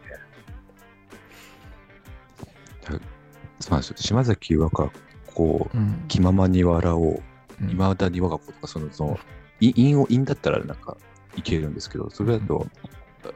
[3.60, 3.96] そうなんですよ。
[3.98, 4.92] 島崎和歌
[5.34, 7.24] 子、うん、気ままに笑おう、
[7.70, 9.20] いまだに我が子とか、その、その、
[9.60, 10.98] 韻を、韻だったらなんか
[11.36, 12.68] いけるんですけど、それだと、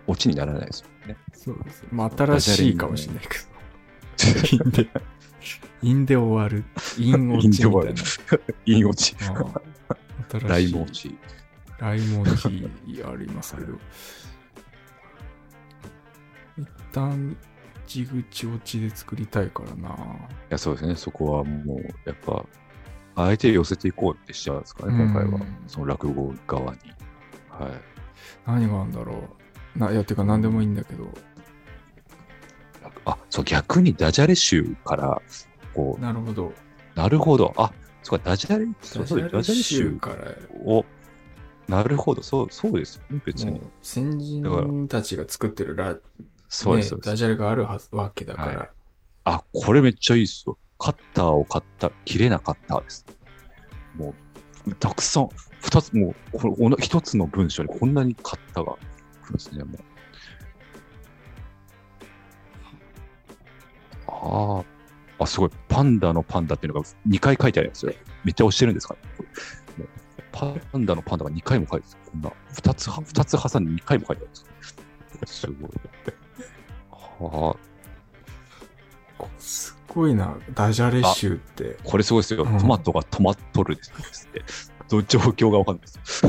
[0.07, 1.17] オチにならないですよね。
[1.33, 1.85] そうです。
[1.91, 4.89] まあ、新しいかもしれないけど。
[5.81, 6.63] 韻で、終わる。
[6.97, 8.01] 韻落ちみたいな。
[8.65, 9.15] 韻落ち。
[10.47, 11.17] ライム落ち。
[11.79, 12.47] ライム落ち
[13.03, 13.77] ありますけど。
[16.57, 17.35] 一旦、
[17.87, 19.89] 地口落ちで作りたいからな。
[19.89, 19.93] い
[20.49, 20.95] や、そうですね。
[20.95, 22.45] そこはもう、やっぱ、
[23.15, 25.39] 相手寄せていこうってしちゃうんですかね、今回は。
[25.67, 26.79] その落語側に。
[27.49, 27.71] はい。
[28.45, 29.29] 何があるんだろ
[29.75, 29.79] う。
[29.79, 31.09] な、いや、てか何でもいいんだけど。
[33.05, 35.21] あ、そう、逆にダジャレ集から、
[35.73, 36.01] こう。
[36.01, 36.53] なるほど。
[36.95, 37.53] なるほど。
[37.57, 37.71] あ、
[38.03, 40.85] そうか、ダジャレ、そうそう、ダジャレ集からを、
[41.67, 43.61] なるほど、そう、そうですよね、別に。
[43.81, 45.97] 先人たちが作ってるラ、
[46.49, 48.69] そうです、ね、ダジャレがあるはずわけだから、はい。
[49.23, 50.57] あ、これめっちゃいいっすよ。
[50.79, 53.05] カッターを買った、切れなかったです。
[53.95, 54.15] も
[54.67, 55.29] う、たくさん、
[55.61, 58.77] 二つ、もう、これ、一つの文章にこんなにカッターが来
[59.27, 59.81] るんですね、もう。
[64.07, 64.65] あ
[65.19, 65.23] あ。
[65.23, 65.51] あ、すごい。
[65.71, 67.93] パンダのパンダっていうのが2回書いてありますよ。
[68.25, 68.95] めっちゃ押してるんですか？
[69.77, 69.85] ね。
[70.33, 72.11] パンダのパンダが2回も書いてある。
[72.11, 74.31] こんな、2つ、2つ挟んで2回も書いてあるん
[75.21, 75.33] です。
[75.39, 75.71] すごい。
[77.31, 77.55] は
[79.19, 79.25] あ。
[79.37, 80.35] すごいな。
[80.53, 81.77] ダジャレ集って。
[81.83, 82.43] これすごいですよ。
[82.43, 84.43] うん、トマトがトマトルですって。
[84.89, 86.21] 状況がわかんないです。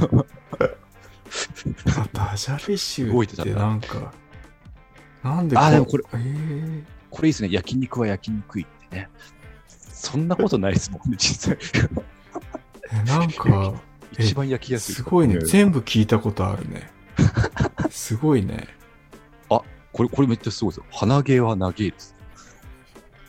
[2.13, 4.13] ダジャレ集ってなんか、
[5.25, 7.49] なんであ、でもこれ、えー、これいいですね。
[7.51, 9.09] 焼肉は焼肉いってね。
[9.67, 11.59] そんなことないですもんね、実際。
[12.93, 13.75] え、なんか、
[14.19, 14.95] 一番焼きやすい。
[14.97, 15.39] すごいね。
[15.41, 16.91] 全部聞いたことあるね。
[17.91, 18.69] すごいね。
[19.49, 20.87] あ、これ、これめっちゃすごいですよ。
[20.93, 22.15] 鼻毛は長いです。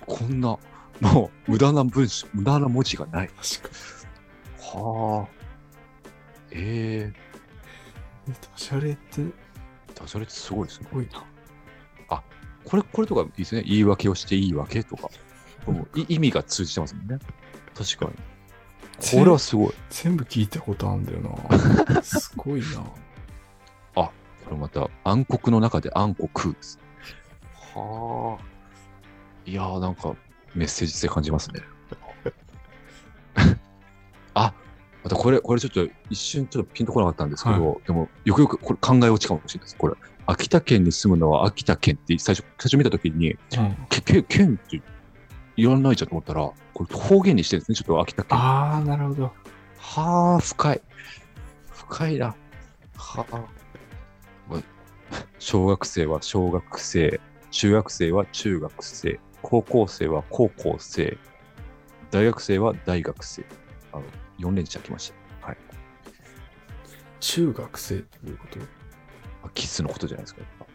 [0.06, 0.58] こんな、
[1.00, 3.30] もう、無駄な文章、無駄な文字がない。
[3.30, 3.78] 確か
[4.78, 4.84] に。
[4.84, 5.28] はあ。
[6.52, 7.14] え
[8.26, 8.34] えー。
[8.34, 9.22] ダジャレって？
[9.96, 10.88] ダジャレってすごいですね。
[10.90, 11.24] すごいな。
[12.10, 12.24] あ、
[12.66, 13.64] これ、これとかいいですね。
[13.66, 15.10] 言い訳をしていいわけとか。
[16.08, 17.20] 意味が通じてますもんね。
[17.76, 18.12] 確かに。
[19.20, 19.74] これはすごい。
[19.90, 21.20] 全部聞いたことあるんだよ
[21.92, 22.02] な。
[22.04, 22.66] すごいな。
[23.96, 24.12] あ、こ
[24.52, 26.80] れまた暗黒の中で暗黒です。
[27.76, 28.44] はあ。
[29.46, 30.16] いやーなんか
[30.56, 31.62] メッセージ性感じますね。
[34.34, 34.54] あ、
[35.04, 39.78] またこれ、これちょっと一瞬ちょっとピンとこなかったんですけど、はい、でもよくよくこれ考え落ちかもしれないです。
[39.78, 39.96] これ、
[40.26, 43.38] 秋田県に住むのは秋田県って最初、最初見たときに、うん、
[43.90, 44.82] け、け、県って
[45.56, 48.38] 言わないじゃんと思ったら、これ方言にしてるんですね、ちょっと秋田県。
[48.38, 49.32] ああ、なるほど。
[49.78, 50.82] はあ、深い。
[51.72, 52.36] 深いな。
[52.96, 53.64] はあ。
[55.38, 57.20] 小学生は小学生、
[57.52, 61.18] 中学生は中学生、高校生は高校生、
[62.10, 63.46] 大学生は大学生。
[63.92, 64.04] あの
[64.40, 65.48] 4連チャン来ました。
[65.48, 65.58] はい。
[67.20, 68.60] 中学生っていうこと？
[69.44, 70.42] あキスのことじゃないですか。
[70.42, 70.68] やっ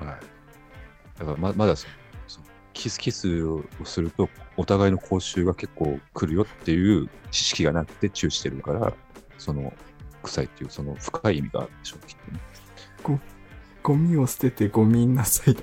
[0.00, 0.20] ぱはい。
[1.18, 1.94] だからままだそその
[2.72, 8.92] キスキスをすると、お互いの口臭が結構来るよっていう知識がなくてチューしてるから、
[9.38, 9.72] その
[10.22, 12.40] 臭いっていうその深い意味があるんでしょう、きっとね。
[13.82, 15.56] ゴミを捨ててゴミんなさい。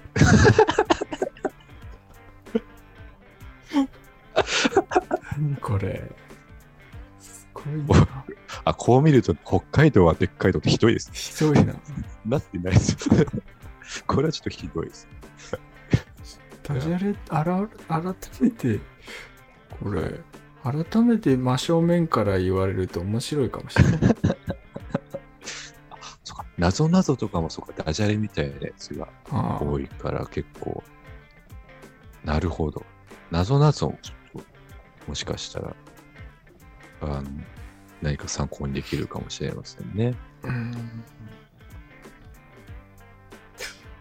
[5.38, 6.12] 何これ。
[7.20, 8.26] すごいな。
[8.66, 11.14] あ、こう見ると北海道はでっかいとってひどいですね。
[11.16, 11.74] ひどいな。
[12.26, 13.26] なってないですよ。
[14.06, 15.08] これはちょっとひどいです。
[16.70, 18.80] ダジャレ、あら、改めて、
[19.82, 20.22] これ、
[20.64, 24.00] 改めて真正面から言われると面白いかもしれない。
[26.24, 30.84] そうか、なぞなぞとかもそうか、ダジャレみたいなやつが多いから結構、
[32.24, 32.86] なるほど。
[33.32, 35.76] なぞなぞもちょっと、もしかしたら、
[37.02, 37.24] あの、
[38.02, 40.16] 何か参考にできるかもしれませんね。
[40.44, 41.04] うん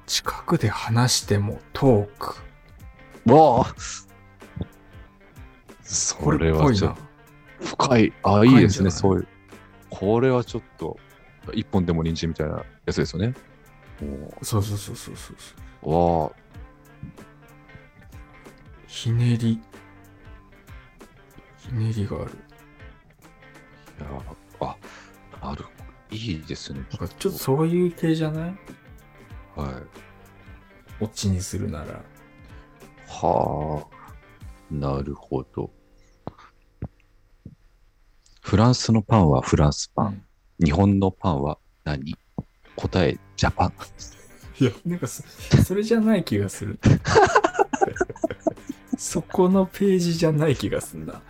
[0.07, 2.48] 近くで話してもトーク。
[3.27, 3.75] わあ
[5.83, 6.97] そこれはいちょっ。
[6.97, 7.03] と
[7.65, 8.13] 深い。
[8.23, 8.61] あ、深いい？
[8.61, 9.29] ですね、そういう。
[9.91, 10.99] これはちょっと、
[11.55, 13.35] 一本でも人参みたいなやつですよね。
[14.01, 15.33] もそうそうそうそうそ
[15.83, 15.91] う
[16.23, 16.33] わあ
[18.87, 19.61] ひねり。
[21.57, 22.31] ひねりがある。
[23.99, 24.07] いや
[24.61, 24.77] あ、
[25.43, 25.65] なる
[26.11, 26.81] いいですね。
[26.91, 28.59] なんかちょっとそういう系じゃない？
[29.57, 29.73] はい。
[31.01, 32.01] オチにするなら。
[33.09, 33.97] はあ、
[34.71, 35.71] なるほど。
[38.43, 40.25] フランスのパンはフランスパン。
[40.63, 42.17] 日本のパンは何？
[42.77, 43.73] 答え、ジャパン。
[44.61, 45.23] いや、なんかそ、
[45.65, 46.79] それじゃない気がする。
[48.97, 51.15] そこのページじゃない気がすんな。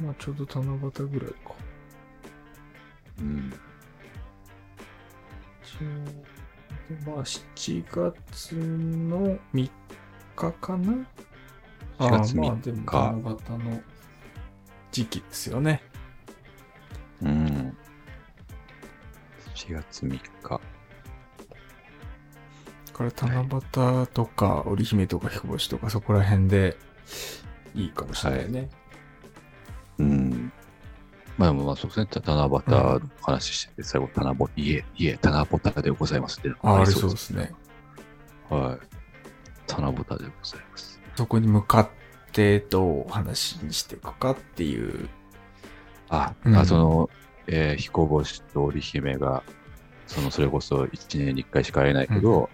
[0.00, 1.36] まあちょうど七夕ぐらいか。
[3.20, 3.52] うん。
[7.04, 9.70] でまあ7月の3
[10.36, 11.06] 日かな？
[11.98, 13.82] あ4月あまあ3でも日七夕の
[14.92, 15.82] 時期ですよね。
[17.22, 17.76] うん。
[19.54, 20.60] 4月3日。
[22.92, 26.76] これ七夕とか織姫とか彦星とかそこら辺で
[27.74, 28.60] いいかもしれないね。
[28.60, 28.68] うん。
[31.38, 32.06] まあまあそうですね。
[32.06, 36.50] た七夕の話してて、最後、七夕、いえ、いえ、七夕でございますって。
[36.62, 37.52] あありりそうですね。
[38.50, 39.72] はい。
[39.72, 40.42] 七夕でございま
[40.76, 41.00] す。
[41.16, 41.88] そこに向かっ
[42.32, 45.08] てどうお話にしていくかっていう。
[46.08, 47.10] あ、うんあその、
[47.46, 49.44] えー彦星と織姫が、
[50.08, 52.50] その、それこそ1年に1回しか会えないけど、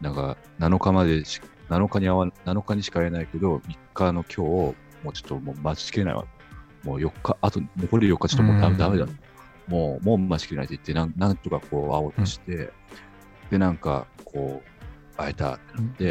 [0.00, 4.40] なんか、7日までし、7日に会わ、7日にしか会えないけど、3日の今日、
[5.02, 6.24] もうちょっともう待ちきれないわ。
[6.84, 9.18] もう4日、あと残り4日ちょっともうダメ,、うん。
[9.68, 12.72] もう、もう待ちきれないって言って、なんなんとかこう会おうとして、
[13.50, 16.10] で、なんか、こう、会えたってなって、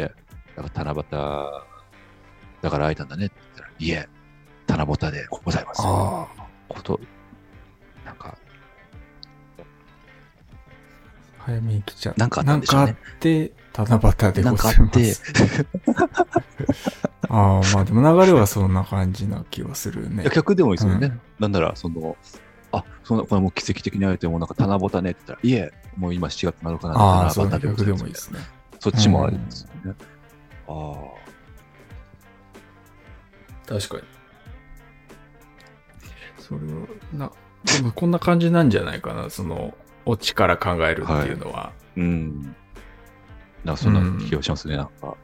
[0.56, 1.04] だから七夕、
[2.62, 4.08] だから会えたんだねって言ったら、いえ、
[4.66, 5.82] 七夕でございます。
[5.84, 6.46] ああ。
[6.68, 7.00] こと、
[8.04, 8.36] なんか、
[11.38, 12.14] 早めに来ちゃう。
[12.16, 15.22] なんかあったんでしょうねなんかあって、七夕でなんございまかあってす。
[17.32, 20.24] ああ、まあでも流れはそんな感じな気はするね。
[20.34, 21.06] 逆でもいいですよね。
[21.06, 22.16] うんなんなら、その、
[22.70, 27.50] あ、そんな、これもう奇跡的に会えても、なんか七夕ねって言ったら、いえ、もう今7月7日なんで、ああ、そうね。
[27.52, 28.38] 七夕逆でもいいですね。
[28.78, 29.96] そっちもありですよね。
[30.68, 30.92] あ
[33.66, 34.02] 確かに。
[36.38, 37.30] それを、な、
[37.64, 41.66] でもこんな感じなんじゃないかな、その、オチから考えるっていうのは。
[41.68, 42.54] あ、うん。
[43.64, 45.16] なんかそんな気がしますね、なんか。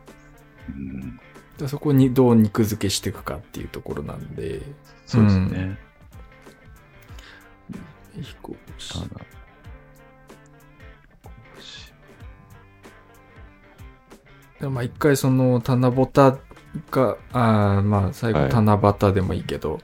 [0.68, 1.20] うん、
[1.58, 4.62] でそこにどう肉付けしていくかっていうところなんで、
[5.06, 5.78] そうですね。
[8.20, 9.20] 彦星ただ
[14.60, 15.94] でまあ一回その七夕
[16.90, 19.80] が、あーまあ最後はい七夕でもいいけど、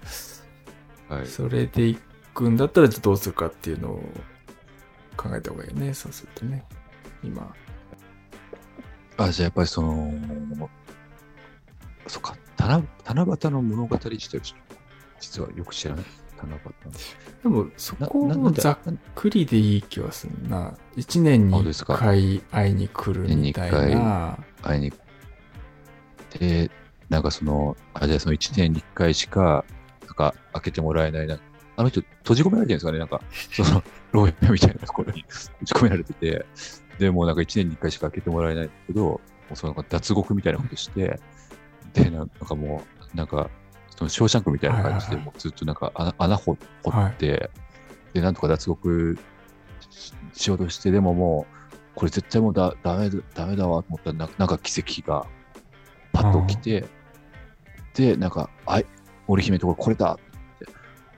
[1.08, 1.26] はい。
[1.26, 1.98] それで行
[2.34, 4.02] くんだったらどうするかっていうのを
[5.16, 6.64] 考えた方がいいね、そうするとね。
[7.22, 7.54] 今。
[9.16, 10.12] あ、じゃあやっぱりその、
[12.06, 14.40] そっか、七七夕の物語自体を
[15.20, 16.04] 実はよく知らない。
[16.36, 16.58] 七
[17.42, 18.78] でもそこもざっ
[19.14, 20.76] くりでいい気はするな。
[20.96, 24.38] 一年に一回会いに来るみたいな。
[24.58, 24.62] 夕。
[24.62, 24.92] 会いに。
[26.38, 26.70] で、
[27.08, 29.64] なんかその、あ、じゃあその1年に1回しか、
[30.06, 31.38] なんか開けてもらえないな。
[31.76, 33.82] あの人閉じ込められてるんですかねなんか、 その、
[34.12, 36.46] 牢屋みたいなところに閉じ込められてて、
[36.98, 39.20] で、もうなんか1年に1回しか開けてもらえないんだけど、も
[39.52, 41.18] うその脱獄みたいなことして、
[41.94, 42.82] で、なんかも
[43.12, 43.48] う、なんか、
[43.96, 47.48] そのショーシャンクみたいな感じで、もうずっとなんか穴穴掘掘って、は
[48.12, 49.16] で、なんとか脱獄
[49.80, 55.26] ししようとして、でももう、これ絶対もうだダメだダメだわと思ったら、ななんか奇跡が
[56.12, 56.84] パッと起きて、
[57.94, 58.86] で、なんか、あい、
[59.28, 60.66] 織姫のところこれだって、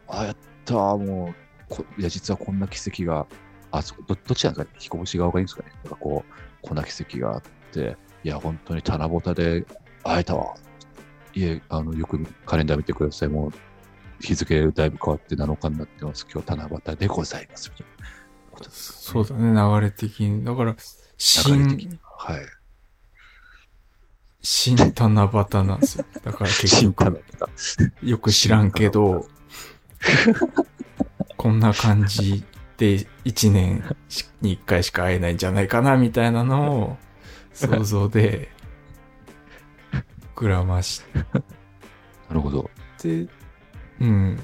[0.08, 1.34] あ、やったー、もう、
[1.74, 3.26] こいや、実はこんな奇跡が、
[3.70, 9.66] あ、そどどっちなんですかね、彦星側がいいんですかね、なんかこう、こんな奇跡があって、いや、本当に七夕で
[10.02, 10.54] 会えたわ。
[11.36, 13.28] いえ、あの、よくカレンダー見てください。
[13.28, 13.52] もう、
[14.20, 16.26] 日付だいぶ変わって7日になってます。
[16.32, 17.70] 今日七夕でございます。
[17.70, 20.42] みたいなことですそうだね、流れ的に。
[20.42, 20.74] だから、
[21.18, 21.98] 新。
[22.02, 22.40] はい。
[24.40, 26.06] 新七夕なんですよ。
[26.24, 27.24] だから結局、
[28.02, 29.28] よく知らんけど、
[31.36, 32.44] こんな感じ
[32.78, 33.84] で一年
[34.40, 36.96] に一回しか会えないんじゃないかな、みたいなのを、
[37.52, 38.55] 想像で、
[40.36, 41.02] 膨らまし
[42.28, 42.70] なるほど。
[42.98, 43.26] て、
[44.00, 44.38] うん。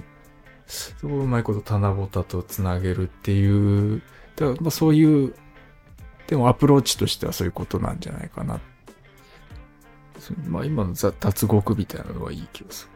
[0.67, 4.03] そこをうまいこと七夕とつなげるっていう、
[4.37, 5.35] だまあそういう、
[6.27, 8.59] でもアプローチとしてはそういうことなんじゃないかな。
[10.19, 12.89] そまあ今の雑脱獄みたいなのはいい気がす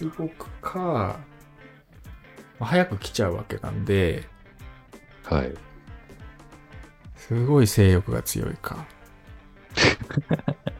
[0.00, 0.08] る。
[0.10, 1.18] 脱獄か、
[2.58, 4.24] まあ早く来ちゃうわけなんで、
[5.24, 5.52] はい。
[7.16, 8.86] すごい性欲が強いか。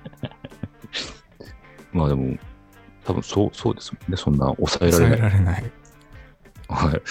[1.97, 2.36] まあでも、
[3.05, 4.16] 多分そう、そうですもんね。
[4.16, 5.30] そんな抑えら抑えれない。
[5.30, 5.72] られない。
[6.68, 7.03] はい。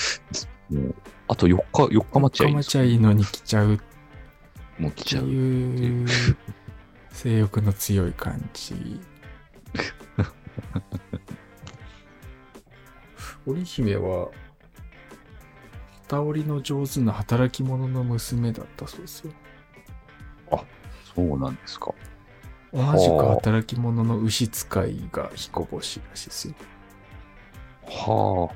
[0.73, 0.95] もう、
[1.27, 3.79] あと4日、4日待ちゃいいんですかまちゃいいのに来ちゃうっ
[4.77, 5.23] もう来てちゃう。
[5.25, 6.07] いう
[7.11, 9.01] 性欲の強い感じ。
[13.45, 14.29] 織姫は、
[16.03, 19.31] 旗織りの上手な働き者の娘だったそうですよ。
[21.15, 21.93] そうなんですか。
[22.75, 26.55] 同じく働き者の牛使いが彦星らしいですよ。
[27.87, 28.49] は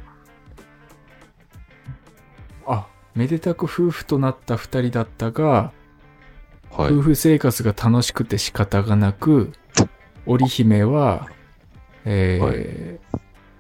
[2.67, 5.71] あ、めでたく夫婦となった二人だったが、
[6.71, 6.81] あ。
[6.83, 6.93] はい。
[6.93, 9.53] 夫婦生活が楽しくて仕方がなく、
[10.25, 11.29] 織姫は、
[12.03, 13.19] えー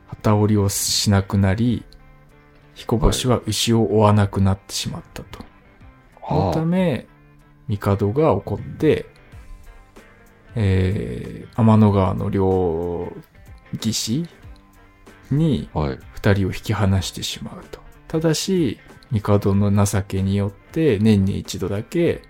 [0.09, 1.85] 旗織りをしなくなり、
[2.73, 5.39] 彦星は牛を追わなくなってしまったと。
[6.27, 7.07] そのたはめ、
[7.69, 9.05] 帝が怒って、
[10.55, 13.11] えー天の川の両
[13.79, 14.25] 岸
[15.31, 15.79] にあ。
[15.79, 15.99] はい。
[16.13, 17.79] 二人を引き離してしまうと。
[18.07, 18.79] ただし、
[19.11, 22.21] 帝の情けによって年に一度だけ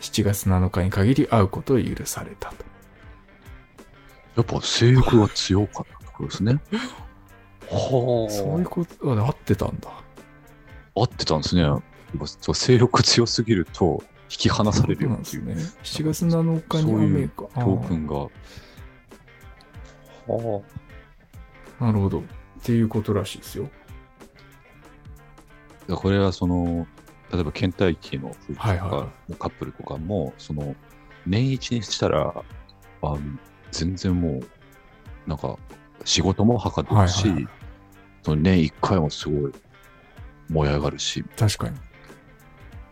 [0.00, 2.64] 7月7日に限り会うことを許されたと。
[4.36, 6.60] やっぱ性欲が強かったってことですね。
[7.70, 8.32] はあ。
[8.32, 9.90] そういうことが合ってたんだ。
[10.94, 11.62] 合ってたんですね。
[11.62, 11.82] やっ
[12.18, 15.80] ぱそう性欲強すぎると引き離されるよっていうそうなんですね。
[15.82, 17.48] 7月7日に雨か。
[17.54, 18.16] 教訓が。
[18.16, 18.30] は
[20.28, 20.62] あー
[21.84, 22.20] なるほど。
[22.20, 22.22] っ
[22.62, 23.68] ていうことらしいですよ。
[25.88, 25.94] あ。
[25.94, 26.86] これはその、
[27.32, 29.08] 例えば倦怠期の夫婦とか、はいは
[29.38, 30.76] カップルとかも、その、
[31.26, 32.34] 年一にしたら、
[33.02, 33.18] あの
[33.72, 34.40] 全然もう、
[35.26, 35.56] なんか、
[36.04, 37.48] 仕事もはかどるし、はいはい
[38.22, 39.52] その年一回もすごい
[40.48, 41.76] 燃え上がるし、確かに。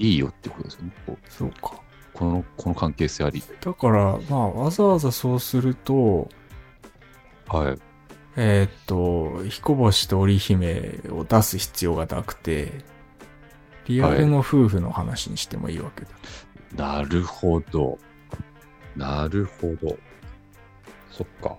[0.00, 0.92] いいよってことですよね。
[1.28, 1.80] そうか。
[2.14, 3.42] この、この関係性あり。
[3.60, 6.28] だから、まあ、わざわざそうすると、
[7.46, 7.78] はい。
[8.36, 12.72] えーっと、彦星と織姫を出す必要がなくて、
[13.86, 16.06] リアルの夫婦の話にしてもいいわけ
[16.74, 16.96] だ。
[16.96, 17.98] なるほど。
[18.96, 19.98] なるほど。
[21.10, 21.56] そっか。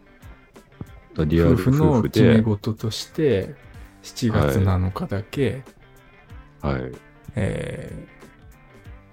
[1.26, 3.54] リアル夫婦の夫婦決めで、事として、
[4.02, 5.64] 7月7日だけ、
[6.62, 6.92] はい。
[7.36, 8.20] えー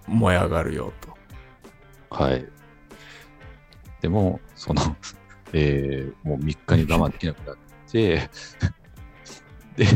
[0.09, 1.17] 燃え上がるよと。
[2.11, 2.47] はい。
[4.01, 4.83] でも、その、
[5.53, 7.57] えー、もう3日に我慢できなくなっ
[7.91, 8.31] て、
[9.77, 9.87] で、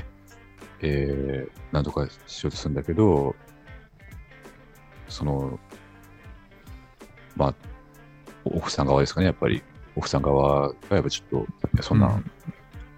[0.80, 3.34] えー、なんとかしようとするんだけど、
[5.08, 5.58] その、
[7.36, 7.54] まあ、
[8.44, 9.62] 奥さん側ですかね、やっぱり。
[9.94, 11.46] 奥さん側がやっぱちょっ
[11.76, 12.32] と、そんな、うん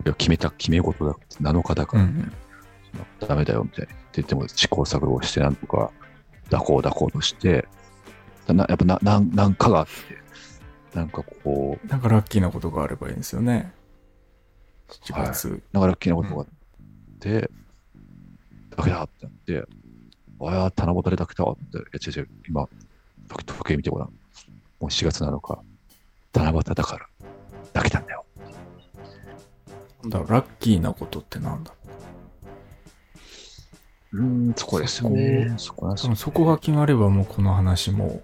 [0.05, 2.33] いや決めた、決め事だ、7日だから、うん。
[3.21, 3.93] ダメだよみたいな。
[3.95, 5.91] って言っても試行錯誤して、なんとか、
[6.51, 7.67] 抱こう抱こうとして、
[8.49, 13.73] なやっぱな、なん、なんかがあって、なんかこう、なんかラッキーなことがあればいいんですよね。
[14.89, 15.63] 7月。
[15.73, 16.49] なんかラッキーなことがあっ
[17.19, 17.51] て、
[18.77, 19.65] ダメだってなって、
[20.41, 22.69] ああ、七夕で抱けたわって、いや違う違う、今、
[23.29, 24.09] 時時計見てごらん。
[24.09, 24.15] も
[24.83, 25.63] う4月7日、
[26.35, 27.09] 七夕だから、
[27.73, 28.25] 抱けたんだよ。
[30.03, 31.73] なんだろうラッキーなことってなんだ？
[31.73, 35.55] うーん、そこですよね。
[35.59, 38.23] そこなんですよ多分そこが決まればもうこの話も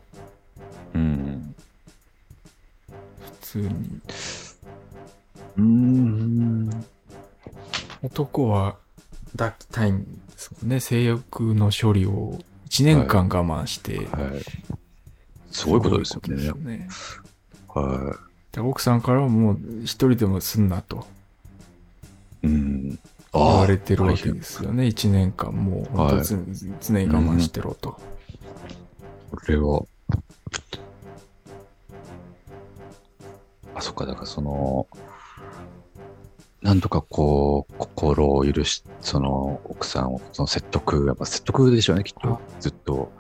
[0.95, 1.55] うん。
[3.43, 4.01] 普通に
[5.57, 6.71] うん。
[8.03, 8.77] 男は
[9.33, 10.81] 抱きたいんですもんね。
[10.81, 12.39] 性欲の処理を
[12.69, 13.99] 1年間我慢して。
[13.99, 14.07] はい。
[14.07, 14.43] はい、
[15.51, 16.47] すごいことですよね。
[16.47, 16.89] よね
[17.69, 18.17] は
[18.57, 18.61] い。
[18.61, 21.07] 奥さんからはもう一人でもすんなと。
[22.43, 22.80] うん。
[23.33, 24.85] 言われてるわけですよね。
[24.85, 28.01] 1年間もう、はい、常に我慢してろと。
[29.31, 29.83] これは、
[33.75, 34.89] あ、そっか、だからその、
[36.63, 42.41] なんとかこう、心を許し、その奥さんをその説得、やっぱ説得でしょうね、きっと。
[42.59, 43.13] ずっと、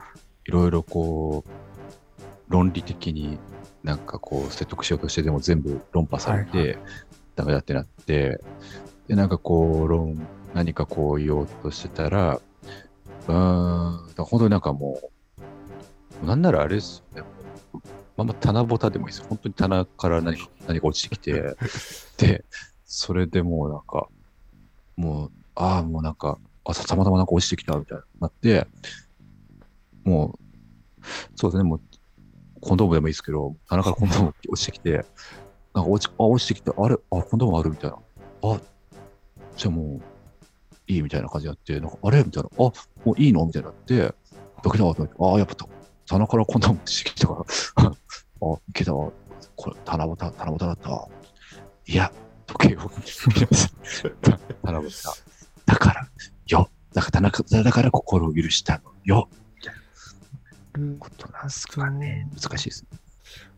[0.46, 3.38] いろいろこう、論理的に
[3.84, 6.78] なんかこう説得しようとしてでも全部論破されて、はいはい、
[7.36, 8.40] ダメだってなって、
[9.10, 12.40] で、なんかこう、論、何かこう言おうとしてたら、
[13.26, 13.34] うん、
[14.16, 15.00] 本当になんかも
[16.22, 17.28] う、なんならあれですよね。
[18.16, 21.56] まあ、まあ、棚ぼたでもいいです本当に棚から何か何か落ちてきて、
[22.18, 22.44] で、
[22.84, 24.06] それでもうなんか、
[24.94, 28.68] もう、ああ、もうなんか、あ、たまたまなんか落ちてきたみたいになって、
[30.04, 31.04] もう、
[31.34, 31.80] そうですね、もう、
[32.60, 35.04] コンドームでもいいですけど、棚からコンドーム落ちてきて、
[35.74, 37.98] なんか落ちあ落ちてきて、あれ、あ、コンドームあるみたいな。
[38.42, 38.60] あ、
[39.60, 40.02] じゃあもう、
[40.86, 42.24] いいみたいな感じになって、なんかあれ？
[42.24, 42.48] みたいな。
[42.56, 42.72] あ、も
[43.06, 43.44] ういいの？
[43.44, 44.14] みたいになって、だ
[44.70, 45.54] けああ、やっぱ
[46.06, 47.44] 棚からコンドーム落ちてきたか
[47.76, 49.12] ら、 あ、いけたわ。
[49.56, 51.08] これ、七夕、七夕だった。
[51.86, 52.10] いや、
[52.46, 54.38] 時計を見ました。
[54.64, 54.88] 七夕。
[55.66, 56.08] だから、
[56.46, 56.70] よ。
[56.94, 57.30] だから、
[57.62, 59.28] だから心を許したのよ。
[59.56, 59.74] みたい
[60.82, 62.26] なことなんすかね。
[62.34, 62.98] 難しいですね。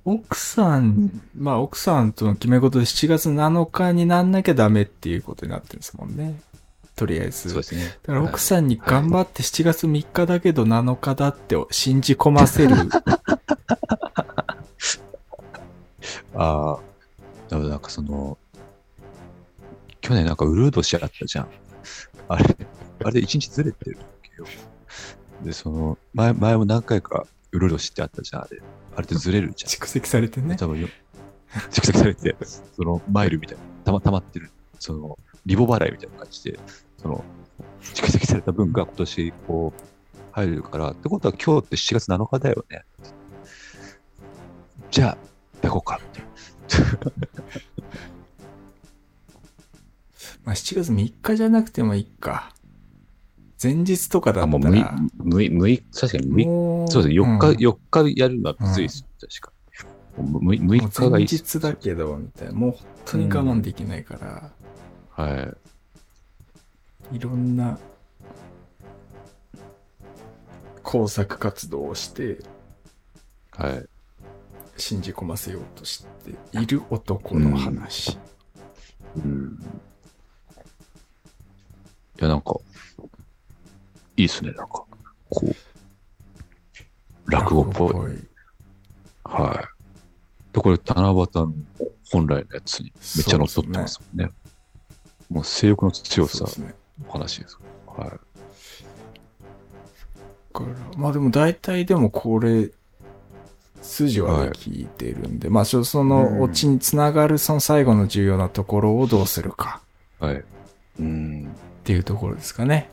[0.05, 6.41] 奥さん、まあ奥さんとの決め事で7月7日になんなきゃダメっていうことになってるんですもんね。
[6.97, 7.51] とりあえず。
[7.51, 7.99] そうですね。
[8.03, 12.75] だから奥さんに頑張って7月3日だけど7日だって信じ込ませる。
[16.35, 16.81] ああ、
[17.49, 18.39] だからなんかその、
[20.01, 21.49] 去年なんかウルードしあったじゃん。
[22.29, 22.57] あれ、
[23.05, 23.99] あれで一日ずれてる。
[25.43, 28.63] で、その、前、前も何回かウルードしってあったじゃん、あれ。
[29.03, 29.71] あれってずれるじゃん。
[29.71, 30.57] 蓄積されてね。
[30.57, 30.89] 多分よ。
[31.71, 32.37] 蓄積されて、
[32.77, 34.51] その、マイルみたいな、たま、たまってる。
[34.79, 36.59] その、リボ払いみたいな感じで、
[36.99, 37.25] その、
[37.95, 39.81] 蓄積された分が今年、こう、
[40.33, 42.85] 入るから、ってことは今日って7月7日だよね。
[44.91, 45.19] じゃ
[45.63, 46.23] あ、行こうかって。
[50.45, 52.53] まあ7月3日じゃなくてもいいか。
[53.63, 54.45] 前日とかだったら。
[54.45, 59.53] あ、もう6、6、確かに6、そうですね、4日、うん、4日やるのはきついです、うん、確か
[60.19, 60.31] に。
[60.31, 61.27] もう 6, 6日がいい。
[61.31, 62.55] 前日だけど、みたいな。
[62.55, 64.53] もう本当に我慢できないから。
[65.19, 65.43] うん、は
[67.13, 67.17] い。
[67.17, 67.79] いろんな
[70.83, 72.39] 工作活動をして、
[73.53, 73.87] はい。
[74.77, 78.19] 信じ込ませようとしている男の話。
[79.17, 79.23] うん。
[79.23, 79.59] うん、
[82.19, 82.57] いや、なんか、
[84.23, 84.87] いいっすね、なんか、こ
[85.43, 85.55] う、
[87.31, 88.13] 落語っぽい。
[89.25, 90.55] はい。
[90.55, 91.55] で、これ、七夕の
[92.11, 94.27] 本来のやつにめっちゃ乗っ取ってますもんね。
[94.27, 94.33] ね
[95.29, 97.59] もう性欲の強さの話です。
[97.59, 98.11] ね、はい。
[100.53, 102.71] からまあでも大体でもこれ
[103.81, 109.81] 筋は聞いてるんで、はい、まあそのオチにつながるその最後の重要なところをどうするか。
[110.21, 110.45] はい。
[111.01, 111.49] うん。
[111.81, 112.91] っていうところですかね。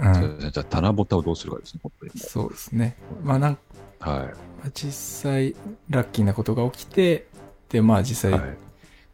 [0.00, 0.50] うん。
[0.50, 2.12] じゃあ、七夕をどうするかですね、本当に。
[2.16, 2.96] そうですね。
[3.22, 3.58] まあなん
[3.98, 4.70] か、はい。
[4.74, 5.54] 実際、
[5.88, 7.26] ラッキーなことが起きて、
[7.68, 8.40] で、まあ実際、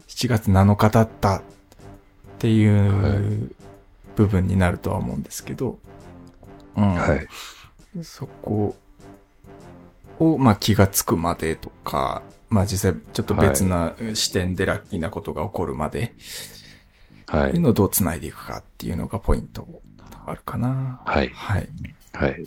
[0.07, 1.43] 7月7日だったっ
[2.39, 3.51] ていう
[4.15, 5.79] 部分になるとは思うんですけど、
[6.77, 6.95] うん。
[6.95, 7.27] はい。
[8.05, 8.77] そこ
[10.19, 16.15] を、まあ、気がつくまでとか、まあ、実際ちょっと別な視点でラッキーなことが起こるまで、
[17.27, 17.53] はい。
[17.53, 19.67] いうのをどう繋いでいくかっていうのがポイント
[20.27, 21.01] あるかな。
[21.05, 21.29] はい。
[21.31, 21.69] はい。
[22.13, 22.47] はい。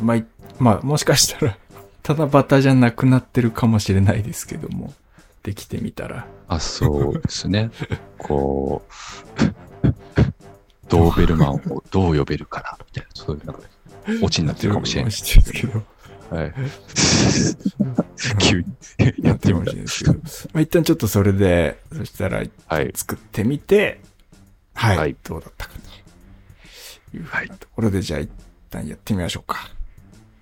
[0.00, 0.22] まあ、
[0.58, 1.56] まあ、もしかしたら、
[2.02, 4.92] ただバタじゃなくなってるかもしれないですけども、
[5.42, 6.26] できてみたら。
[6.48, 7.70] あ、そうですね。
[8.16, 9.88] こう、
[10.88, 13.62] ドーベルマンをどう呼べるかな、みたいな、そういうなんか、
[14.22, 15.82] オチになってるかもしれない ですけど。
[16.30, 16.54] はい。
[18.38, 18.66] 急に
[19.22, 20.14] やってみたいですけど。
[20.14, 20.20] ま
[20.54, 22.42] あ、一旦ちょっとそれで、そしたら、
[22.94, 24.00] 作ってみて、
[24.74, 25.74] はい、はい、どうだったか
[27.10, 28.30] というはい、ところで、じゃあ一
[28.70, 29.70] 旦やってみましょうか。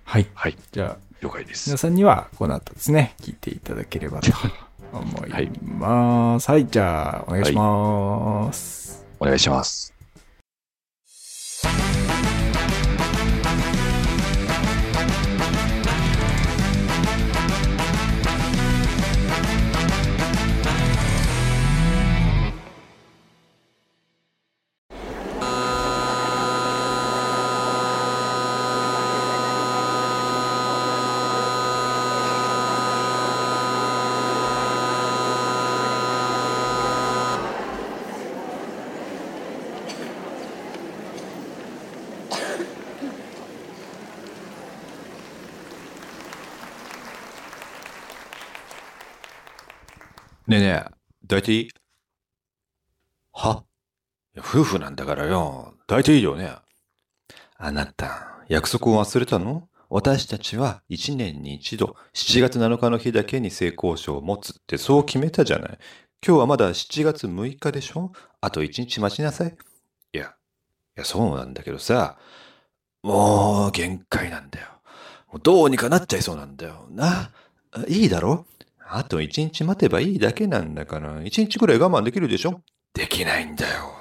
[0.03, 0.27] はい。
[0.33, 0.57] はい。
[0.71, 1.69] じゃあ、了解です。
[1.69, 4.31] 皆さんにはこの後ですね、聞いていただければと
[4.91, 6.51] 思います。
[6.51, 9.07] はい、はい、じゃあ、お願いします、はい。
[9.21, 9.96] お願いします。
[50.47, 50.85] ねえねえ、
[51.23, 51.69] 抱いていい
[53.33, 53.65] は？
[54.33, 55.73] いや夫婦なんだからよ。
[55.87, 56.55] 抱いていいよね。
[57.57, 59.67] あなた、約束を忘れたの？
[59.89, 65.77] 私たちは1年に一度、7月7日の日だけに性交渉を持つってそう決めたじゃない。
[66.25, 68.13] 今日はまだ7月6日でしょ？
[68.39, 69.57] あと1日待ちなさい。
[70.13, 70.27] いや、い
[70.95, 72.17] や、そうなんだけどさ、
[73.03, 74.67] もう限界なんだよ。
[75.29, 76.87] もうどうにかなっちゃいそうなんだよ。
[76.89, 77.31] な、
[77.89, 78.45] いいだろ？
[78.89, 82.61] あと1日待てばいいだけなんだから、1日くらい我慢できるでしょ？
[82.93, 83.93] できないんだよ。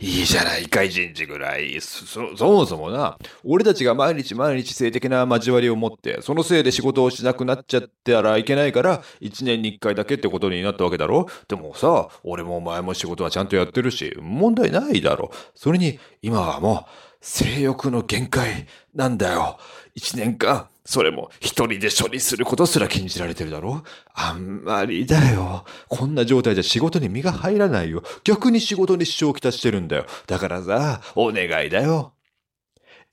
[0.00, 1.80] いいじゃないか、一日ぐらい。
[1.80, 11.28] そ、そもそもな、俺たちが毎日毎日性的な交わりを持って、そのせいで仕事をしなくなっちゃったらいけないから、一年に一回だけってことになったわけだろ？
[11.46, 15.30] でもさ、俺もお前も仕事はちゃんとやってるし、問題ないだろ？
[15.54, 19.58] それに、今はもう、性欲の限界なんだよ。
[19.94, 23.82] 一年間、それも一人で処理することすら禁じられてるだろ？
[24.12, 25.64] あんまりだよ。
[25.88, 28.02] こんな状態じゃ仕事に身が入らないよ。
[28.22, 30.04] 逆に仕事に支障をきたしてるんだよ。
[30.26, 32.12] だからさ、お願いだよ。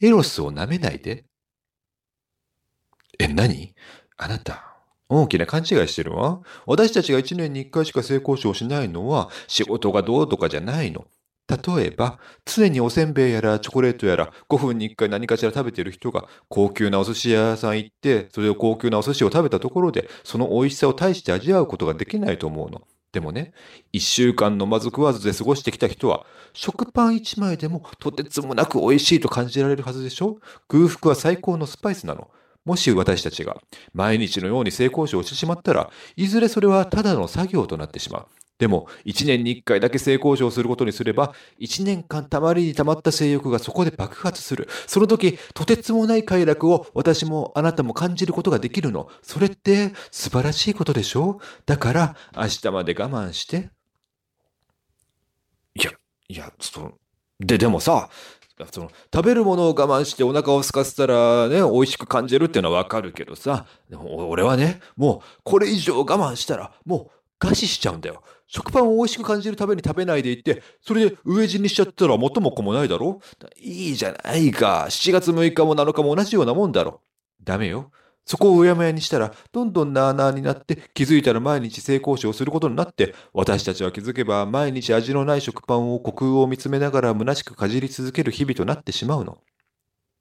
[0.02, 1.24] エロスを舐めないで。
[3.20, 3.74] え、何？
[4.18, 4.76] あなた、
[5.08, 6.42] 大きな勘違いしてるわ。
[6.66, 11.06] 私たちが一年に一回しか性交渉しないのは仕事がどうとかじゃないの。
[11.52, 22.82] 例えば、常におせんべいやらチョコレートやら5分に1回何かしら食べてる人が高級なお寿司屋さん行って、それを高級なお寿司を食べたところで、その美味しさを大して味わうことができないと思うの。
[23.12, 23.52] でもね、
[23.92, 30.38] 一週間飲まず食わずで過ごしてきた人は、食パン一枚でもとてつもなく美味しいと感じられるはずでしょ？
[30.70, 32.30] 空腹は最高のスパイスなの。
[32.64, 33.58] もし私たちが
[33.94, 38.28] 毎日のように性交渉をしてしまったら、いずれそれはただの作業となってしまう。
[38.62, 44.70] でも、1年に1回だけ性交渉することにすれば、1年間たまりにたまった性欲がそこで爆発する。
[44.86, 49.10] その時、とてつもない快楽を私もあなたも感じることができるの。
[49.24, 51.40] それって素晴らしいことでしょ？
[51.66, 53.72] だから、明日まで我慢して。
[55.74, 55.92] いや、
[56.30, 56.92] いや、その、
[57.40, 58.12] で、でもさ、
[58.72, 67.12] その食べるものを我慢してお腹を空かせたらね、美味しく感じるっていうのはわかるけどさ、でも俺はね、もうこれ以上我慢したら、もう
[67.44, 68.22] 餓死しちゃうんだよ。
[68.54, 73.22] 食パンを美味しく感じるために食べないでいて、それで飢え死にしちゃったら元も子もないだろ？
[73.58, 74.88] いいじゃないか。
[74.90, 77.00] 7月6日も7日も同じようなもんだろ。
[77.42, 77.92] ダメよ。
[78.26, 89.38] そこをうやむやにしたら、どんどんなあなあになって、気づいたら毎日性交渉をすることになって、私たちは気づけば毎日味のない食パンを虚空を見つめながら虚しくかじり続ける日々となってしまうの。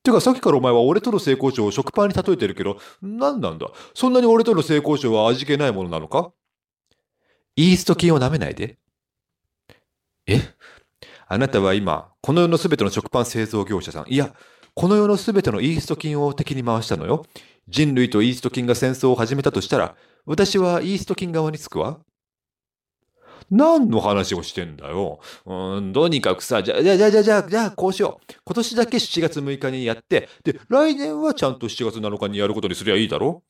[0.05, 3.66] てかさっきからお前は俺との性交渉を食パンに例えてるけど、何なんだ？
[3.93, 6.33] そんなに俺との性交渉は味気ないものなのか？
[7.61, 8.78] イースト菌を舐めないで。
[10.26, 10.40] え？
[11.28, 14.34] あなたは今、この世のすべての食パン製造業者さん、いや、
[14.74, 17.26] この世のすべてのイースト菌を敵に回したのよ。
[17.68, 19.94] 人類とイースト菌が戦争を始めたとしたら、
[20.24, 21.98] 私はイースト菌側につくわ。
[23.50, 25.20] 何の話をしてんだよ。
[25.44, 28.32] うん、とにかくさ、じゃ、じゃ、じゃ、じゃ、じゃ、じゃあ、こうしよう。
[28.46, 33.42] 今年だけ7月6日にやって、で、来年はちゃんと7月7日にやることにすりゃいいだろ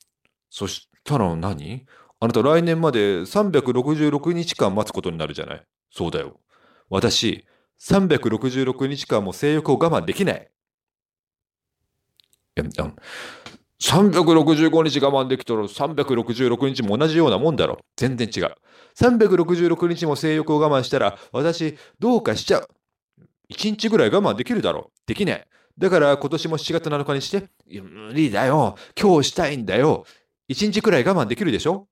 [0.49, 1.85] そしたら何？
[2.23, 5.63] あなた来年まで366日間待つことになるじゃない？
[5.91, 6.39] そうだよ。
[6.87, 7.45] 私、
[7.81, 10.51] 366日間も性欲を我慢できない。
[12.57, 12.65] いや、
[13.81, 17.79] 365日我慢できたら366日も同じようなもんだろ。
[17.97, 18.53] 全然違う。
[18.95, 22.67] 366日も性欲を我慢したら私どうかしちゃう。
[23.51, 24.91] 1日ぐらい我慢できるだろ。
[25.07, 25.47] できない。
[25.75, 27.49] だから今年も7月7日にして。
[27.67, 28.75] いや、無理だよ。
[28.95, 30.05] 今日したいんだよ。
[30.49, 31.87] 1日くらい我慢できるでしょ？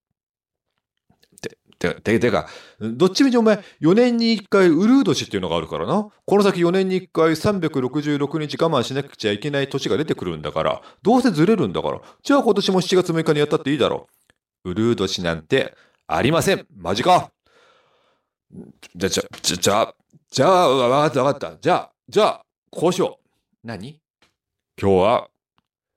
[1.80, 2.48] て、て、てか、
[2.80, 6.10] どっちみちお前、4年に1回ウルー年っていうのがあるからな。
[6.26, 14.08] この先4年に1回366日我慢しなくちゃいけない年が出てくるんだから、どうせずれるんだから、じゃあ今年も7月6日にやったっていいだろ
[14.66, 14.72] う。
[14.72, 15.76] ウルー年なんて
[16.06, 16.68] ありません。
[16.76, 17.32] マジか。
[18.96, 19.94] じゃ、じゃ、じゃ、じゃ、
[20.32, 21.58] じゃあ、わかったわかった。
[21.62, 23.68] じゃあ、じゃあ、こうしよう。
[23.68, 24.02] 何？
[24.82, 25.30] 今日は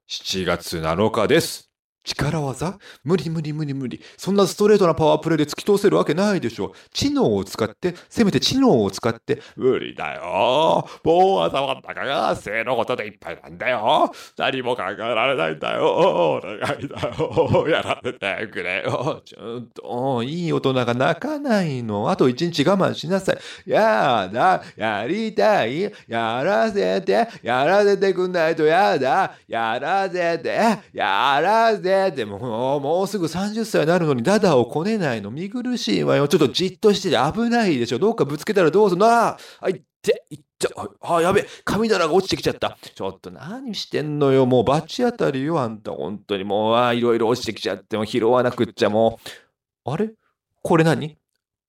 [0.08, 1.71] 7月7日です。
[2.04, 2.78] 力技？
[3.04, 4.00] 無理無理無理無理。
[4.16, 6.74] そんなストレートなパワープレイで突き通せるわけないでしょ。
[6.92, 10.88] 知能を使って、せめて知能を使って、無理だよ。
[11.04, 14.12] もう頭の中が性のことでいっぱいなんだよ。
[14.36, 15.84] 何も考えられないんだよ。
[15.86, 17.68] お願いだよ。
[17.68, 19.22] やらせてくれよ。
[19.24, 22.10] ちょっと、いい大人が泣かないの。
[22.10, 23.38] あと一日我慢しなさい。
[23.70, 24.62] やだ。
[24.76, 25.82] やりたい。
[26.08, 27.28] やらせて。
[27.42, 29.34] やらせてくんないとやだ。
[29.46, 30.58] やらせて。
[30.92, 31.91] やらせて。
[32.10, 36.26] で、でももうすぐ30歳になるのにダダをこねないの見苦しいわよ。
[36.28, 37.98] ちょっとじっとしてて危ないでしょ。
[37.98, 39.06] どっかぶつけたらどうすんの？
[39.06, 40.68] ああ、いって、いっちゃ、
[41.02, 42.78] あ、やべ、神棚が落ちてきちゃった。
[42.94, 44.46] ちょっと何してんのよ。
[44.46, 45.92] もう罰当たりよ、あんた。
[45.92, 49.18] 本当にもう、あいろいろ落ちてきちゃっても拾わなくっちゃも
[49.86, 49.90] う。
[49.90, 50.10] あれ？
[50.62, 51.16] これ何？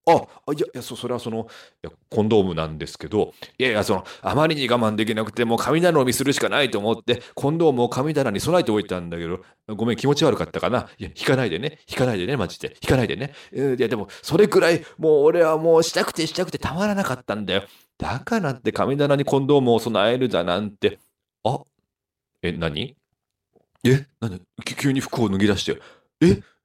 [0.05, 1.47] あ、いや、いや、そ、それはその、
[1.83, 9.39] いや、コンドームなんですけど、いやいや、その、あまりに我慢できなくて、もう神頼みするしかないと思って、コンドームを神棚に備えておいたんだけど、
[9.75, 10.89] ごめん、気持ち悪かったかな。
[10.97, 12.75] いや、引かないでね、引かないでね、マジで。
[12.81, 13.33] 引かないでね。
[13.53, 17.63] いや、でも、それくらい、もう俺はもうしたくてしたくてたまらなかったんだよ。
[17.97, 20.99] だからって神棚にコンドームを備えるだなんて。
[21.45, 21.61] あ、
[22.41, 22.97] え、何？
[23.85, 24.41] え、何？
[24.65, 25.79] 急に服を脱ぎ出して。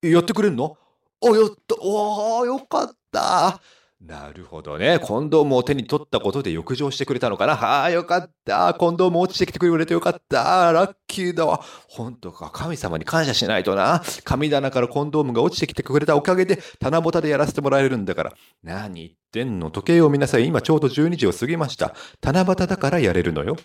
[0.03, 0.77] え、やってくれんの？
[1.23, 1.75] あ、やった。
[1.77, 2.98] わあ、よかった。
[3.13, 5.01] なるほどね。
[5.01, 7.57] コンドームを手に取ったことで浴場してくれたのかな。
[7.57, 8.73] はあ、よかった。
[8.75, 10.71] コンドーム落ちてきてくれてよかった。
[10.71, 11.65] ラッキーだわ。
[11.89, 12.51] 本当か。
[12.53, 14.01] 神様に感謝しないとな。
[14.23, 18.35] 神棚からコンドームが落ちてきてくれたおかげで、棚ぼたでやらせてもらえるんだから。
[18.63, 19.73] 何言ってんの？
[19.73, 20.47] 時計を見なさい。
[20.47, 21.93] 今ちょうど12時を過ぎました。
[22.23, 23.57] 七夕だからやれるのよ。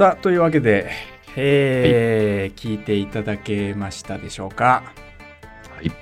[0.00, 0.90] さあ、というわけで、
[1.36, 4.82] えー、聞いていただけましたでしょうか？
[5.76, 5.92] はい。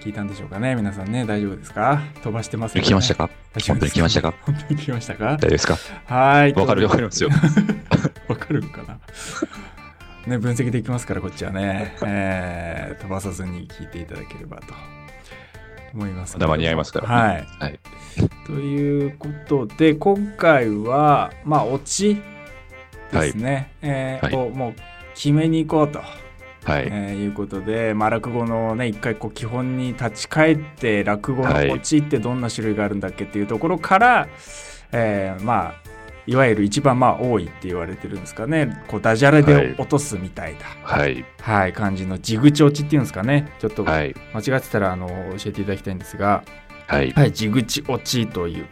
[0.00, 0.76] 聞いたんでしょうかね？
[0.76, 2.00] 皆さんね、大丈夫ですか？
[2.22, 2.80] 飛ばしてますね。
[2.80, 3.28] 聞きましたか？
[3.66, 4.34] 本当に聞きましたか？
[4.42, 5.24] 本当に聞きましたか？
[5.24, 5.76] 大丈夫ですか？
[6.04, 6.52] はい。
[6.52, 7.30] わかるわかりますよ。
[8.28, 9.00] わかるかな？
[10.28, 14.74] ね、分析できますから、こっちはね、えー、飛ばさずに聞いていただければと
[15.92, 16.34] 思います。
[16.34, 17.46] まだ間に合いますから、ね、はい。
[17.58, 17.80] はい。
[18.46, 22.22] ということで、今回は、まあ、オチ
[23.12, 24.74] ですね、はい、えー、はい、もう
[25.14, 26.00] 決めに行こうと。
[26.62, 34.28] はい、えー、いうことで、まあ、落語のね一回こう基本に立ち返って落語のオチってどんな種類があるんだっけっていうところから、はい、
[34.92, 35.74] えー、まあ
[36.26, 38.84] いわゆる一番まあ多いって言われてるんですかね。
[38.88, 43.52] こうダジャレで落とすみたいな、はい、はい、感じの地口落ちっていうんですかね。
[43.58, 44.12] ちょっと間違っ
[44.60, 45.08] てたらあの
[45.38, 46.44] 教えていただきたいんですが、
[46.86, 48.66] はい、はい、地口落ちという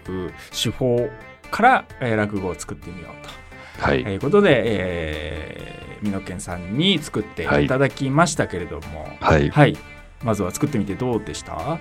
[0.53, 1.09] 手法
[1.51, 3.38] から、えー、落語を作ってみようと。
[3.79, 9.77] はい、ということで、えー、美濃健さんに作っていただきましたけれども、はい、はい、
[10.23, 11.79] まずは作ってみてどうでした？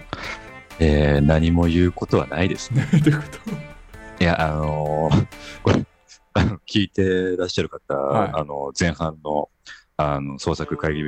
[0.79, 2.87] えー、何も言うことはないですね。
[3.03, 3.23] どういうこ
[4.17, 4.23] と？
[4.23, 5.27] いや、あのー、
[5.63, 5.85] これ、
[6.67, 9.49] 聞いてらっしゃる方、はい、あの前半の
[9.99, 11.01] あの創作会議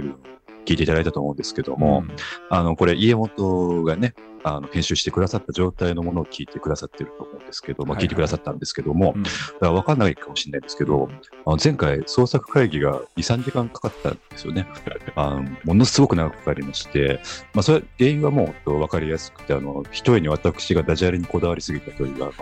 [0.66, 2.16] 聞いていただいたと思うんですけども、うん、
[2.50, 11.10] あのこれ家元がねあの編集してくださった状態のものを聞いてくださってると思うんですけど、まあ、聞いてくださったんですけども、だから分かんないかもしれないんですけど、
[11.46, 14.68] あの前回創作会議が2、3時間かかったんですよね。
[15.16, 17.20] あのものすごく長くかかりまして、
[17.54, 22.34] まあ、それ原因はもう分かりやすくて、あの一重に私がダジャレにこだわりすぎたというあの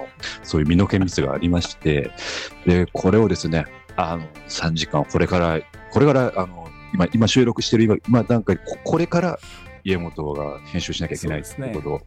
[0.43, 2.11] そういう身の険ミスがありまして、
[2.65, 3.65] でこれをですね、
[3.95, 5.59] あの3時間、これから、
[5.91, 9.39] これからあの今今収録している今今段階これから
[9.83, 11.99] 家元が編集しなきゃいけないということを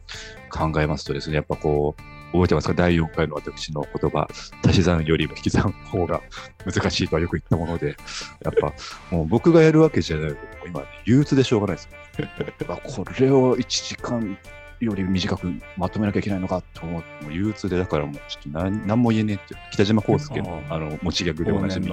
[0.49, 2.73] 考えますとですね、やっぱこう、覚えてますか？
[2.75, 4.27] 第4回の私の言葉、
[4.63, 6.21] 足し算よりも引き算の方が
[6.65, 7.95] 難しいとはよく言ったもので、
[8.43, 8.73] やっぱ
[9.09, 10.35] もう僕がやるわけじゃない
[10.67, 11.89] 今、憂鬱でしょうがないです。
[12.83, 14.37] これを1時間
[14.79, 21.91] より短くまとめなきゃいけないのかと思って、もう憂鬱で、だからもうちょっと何何も言えねえって、北島康介のあの持ちギャグでおなじみ、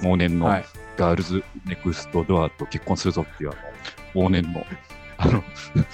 [0.00, 0.46] 往年の
[0.96, 3.54] ガールズネクストドアと結婚するぞっていうあ
[4.14, 4.64] の往年の
[5.18, 5.44] あの、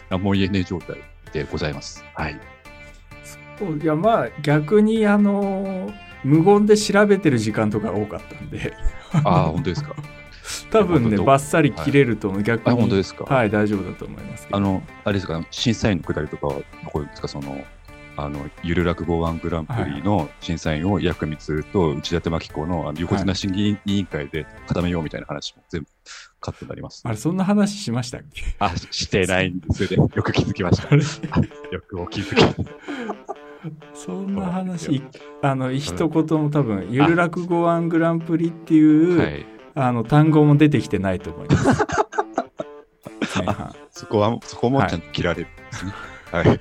[0.09, 0.97] 何も言えねえ状態
[1.33, 2.05] でございます。
[2.15, 2.41] はい。
[3.59, 5.91] そういや、まあ、逆に、あの、
[6.25, 8.73] 無言で調べてる時間とか多かったんで。
[9.25, 9.95] ああ、本当ですか。
[10.71, 12.77] 多分ね、ばっさり切れると思う、はい、逆に。
[12.77, 13.25] 本当ですか。
[13.25, 14.49] はい、大丈夫だと思います。
[14.51, 17.63] あの、あれですか、審査員のくだりとかは、どこですか、その、
[18.23, 25.89] あのゆる落語ワングランプリの審査員を薬光と内館真紀子のあの横綱審議委員会で固めようみたいな話も全部
[26.41, 27.03] カットになります。
[27.05, 28.43] あれ、そんな話しましたっけ？
[28.59, 30.09] あ、してないんですよ。
[30.15, 30.95] よく気づきました。
[30.95, 32.67] よくお気づき。
[33.95, 35.03] そんな話、
[35.43, 41.87] あの、一言も多分、ゆる落語ワングランプリっていう、はい、あの、単語も出てきてないと思います。
[44.01, 45.93] そこは、そこもちゃんと切られるんですね。
[46.33, 46.49] はい。
[46.49, 46.61] はい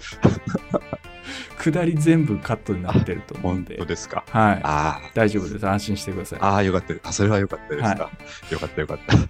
[1.60, 3.76] 下り全部カットになってると思うんで。
[3.78, 4.24] 本当ですか？
[4.30, 4.60] はい。
[4.64, 5.12] ああ。
[5.14, 5.68] 大丈夫です。
[5.68, 6.39] 安心してください。
[6.41, 7.12] ああ、よかった。
[7.12, 8.03] それはよかったですか？
[8.05, 8.12] は
[8.49, 9.16] い、よかったよかった。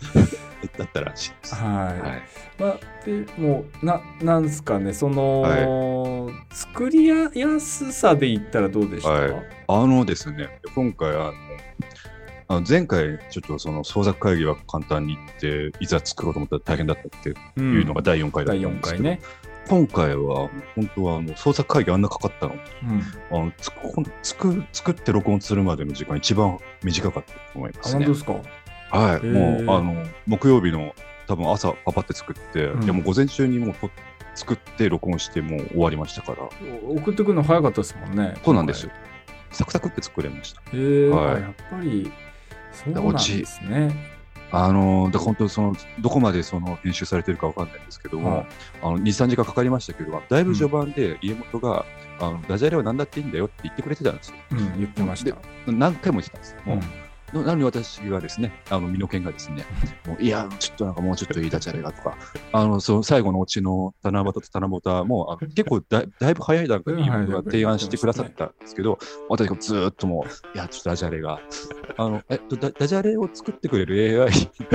[0.78, 1.56] だったらしいです。
[1.56, 2.02] はい。
[2.02, 2.22] はい、
[2.60, 9.32] まあ、でもな、なんですかね、その、はい、作りやすさで言ったらどうでした、はい、
[9.68, 11.34] あのですね、今回、あの、
[12.50, 19.22] あの前回、ちょっとその創作会議は簡単に言って、いざ作ろうと思ったら大変だったっていうのが第4回だったんですけど、うん、第4回ね。
[19.70, 22.56] 今回は本当はあの創作会議あんなかかったの。
[22.56, 22.60] に、
[23.32, 23.72] うん、あのつ
[24.24, 28.06] つく作って録音するまでの時間一番短かったと思いますね。
[28.06, 28.98] 本当ですか？
[28.98, 30.96] はい、もうあの木曜日の
[31.28, 33.92] 多分朝パパって作って、うん、いやもう午前中にもうと
[34.34, 36.50] 作って録音してもう終わりましたから。
[36.84, 38.92] 送ってくるの早かったですもんねそうなんですよ。
[39.52, 40.62] サクサクって作れました。
[40.62, 42.12] へえ、はい、やっぱり
[42.72, 44.19] そうなんですね
[44.52, 48.48] あのだ本当そのどこまでその編集されてるかわかんないんですけども、はい、
[48.82, 51.86] あの23時間かかりましたけどだいぶ序盤で家元が、
[52.20, 54.36] うん、あのダジャレは何だっていいんだよって言ってくれてたんですよ。
[54.52, 55.36] うん、言ってました
[55.68, 56.58] 何回も言ってたんですよ。
[56.68, 59.66] うんなのに私がですね、あの、身の剣がですね、
[60.20, 62.18] いや、ちょっとなんかもうちょっといいダジャレがとか、
[62.52, 68.98] あの、その最後のうちの七夕と七夕も、あの結構だだいぶ早い段階でが提案してくださったんですけど、
[69.30, 71.40] 私がずっともう、いや、ちょっとダジャレが、
[71.98, 74.32] あの、えっと、ダダジャレを作ってくれる AI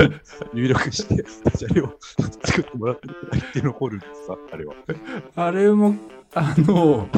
[0.53, 1.95] 入力して、ダジャレを
[2.43, 4.75] 作ってもらってくれって残るんですか、あれは。
[5.35, 5.95] あれも、
[6.33, 7.09] あの、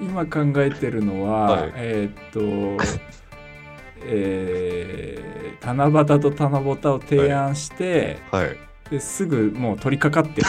[0.00, 2.84] 今考えてるのは、はい、えー、っと、
[4.04, 8.46] えー、七夕と七夕を提案して、はい。
[8.46, 8.56] はい、
[8.90, 10.46] ですぐもう取り掛かってる。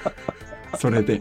[0.78, 1.18] それで。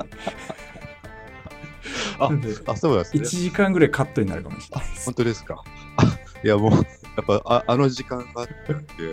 [2.18, 2.30] あ
[2.68, 3.24] あそうなんですね。
[3.24, 5.62] 1時間ぐらいカットになるかもしれない本当ですか？
[6.43, 6.78] いやもうや
[7.22, 9.03] っぱああの時間があって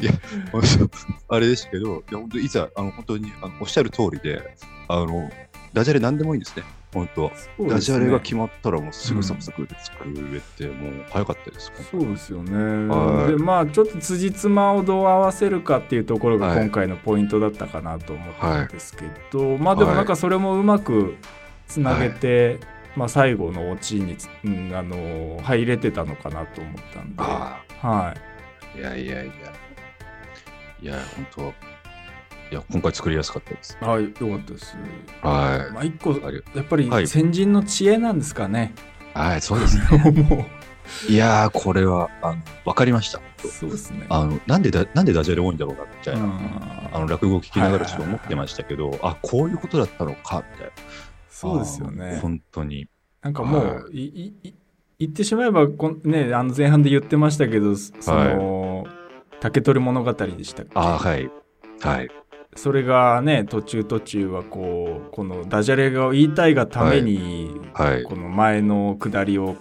[0.00, 0.12] いや
[1.28, 4.56] あれですけどいや本当いざあの本当にあのおっしゃる通りで
[4.88, 5.30] あの
[5.74, 6.62] ダジャレ何でもいいんですね。
[6.94, 12.52] 本当、ね、ダジャレが決まったらもうすぐサクサクで作れて、うん、もう早かったですそうですよね、
[13.26, 21.16] でまあちょっと辻褄をどう合わせるかっていうところが今回のポイントだったかなと思ったんですけど、はい、まあでもなんかそれもうまく
[21.66, 22.58] つなげて、はい、
[22.94, 27.20] まあ、最後のオチに、うん、あの入れてたのかなと思ったんで。
[27.20, 28.14] は
[28.76, 28.78] い。
[28.78, 29.32] いやいやいや。
[30.82, 31.73] いや本当
[32.54, 33.76] いや、今回作りやすかったです。
[33.80, 34.76] はい、よかったです。
[35.22, 35.72] はい。
[35.72, 38.72] まあ、一個、やっぱり先人の知恵なんですかね。
[39.12, 40.12] はい、そうですね。
[40.22, 40.46] も
[41.08, 41.12] う。
[41.12, 43.20] いやー、これは、あの、わかりました。
[43.38, 44.06] そうですね。
[44.08, 46.90] あの、なんでだ、なんでダジャレ多いんだろうな、みたいな。
[46.92, 50.72] あの、落語を聞きながらちょっと思ってましたけど、あ、こういうことだったのか、みたいな。
[51.28, 52.20] そうですよね。
[52.22, 52.86] 本当に。
[53.20, 54.04] なんかもう、い、
[54.44, 54.54] い、
[55.00, 58.94] 言ってしまえばこね、あの前半で言ってましたけど、その、はい、
[59.40, 60.70] 竹取物語でしたっけ？
[60.74, 61.28] あはい。
[61.80, 62.08] はい。
[62.56, 67.94] それがね途中途中はこうこのダジャレが言いたいがために、はい。
[67.94, 69.56] はい、この前の下りを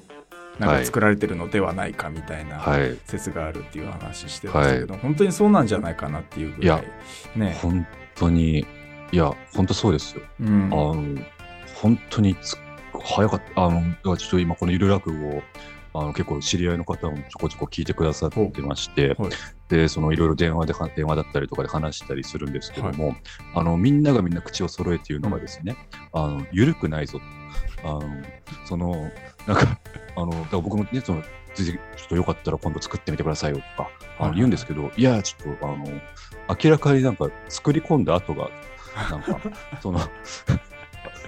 [0.59, 2.63] なんか作られてるのではないかみたいな
[3.05, 6.83] 説があるっていう話してましたけど、はい、本当にそうなんじゃないかなっていうぐらい
[7.35, 8.65] いね本当に
[9.11, 10.95] いや本当そうですよ、うん、あの
[11.81, 12.35] 本当に
[13.03, 13.65] 早かった。
[13.65, 15.43] あのちょっと今このゆる落語を
[15.95, 19.35] あの結構知り合いの方もちょこちょこ聞いてくださってまして、はい、で
[19.88, 23.17] そのいろいろ電話で電話だったりとかで話したりするんですけども、はい、
[23.55, 25.76] あのみんながみんな口を揃えて言うのがですね、
[26.13, 27.19] うん、あの緩くないぞ
[27.84, 28.01] あの
[28.65, 29.11] その
[29.47, 29.80] なんか
[30.15, 31.24] あのだから僕もねその
[31.55, 35.86] ちょっとよかったら今度作ってみてくださいよとか、あの言うんですけど、いや、ちょっと、あの、
[36.63, 38.49] 明らかになんか作り込んだ後が、
[39.11, 39.39] なんか、
[39.80, 39.99] その、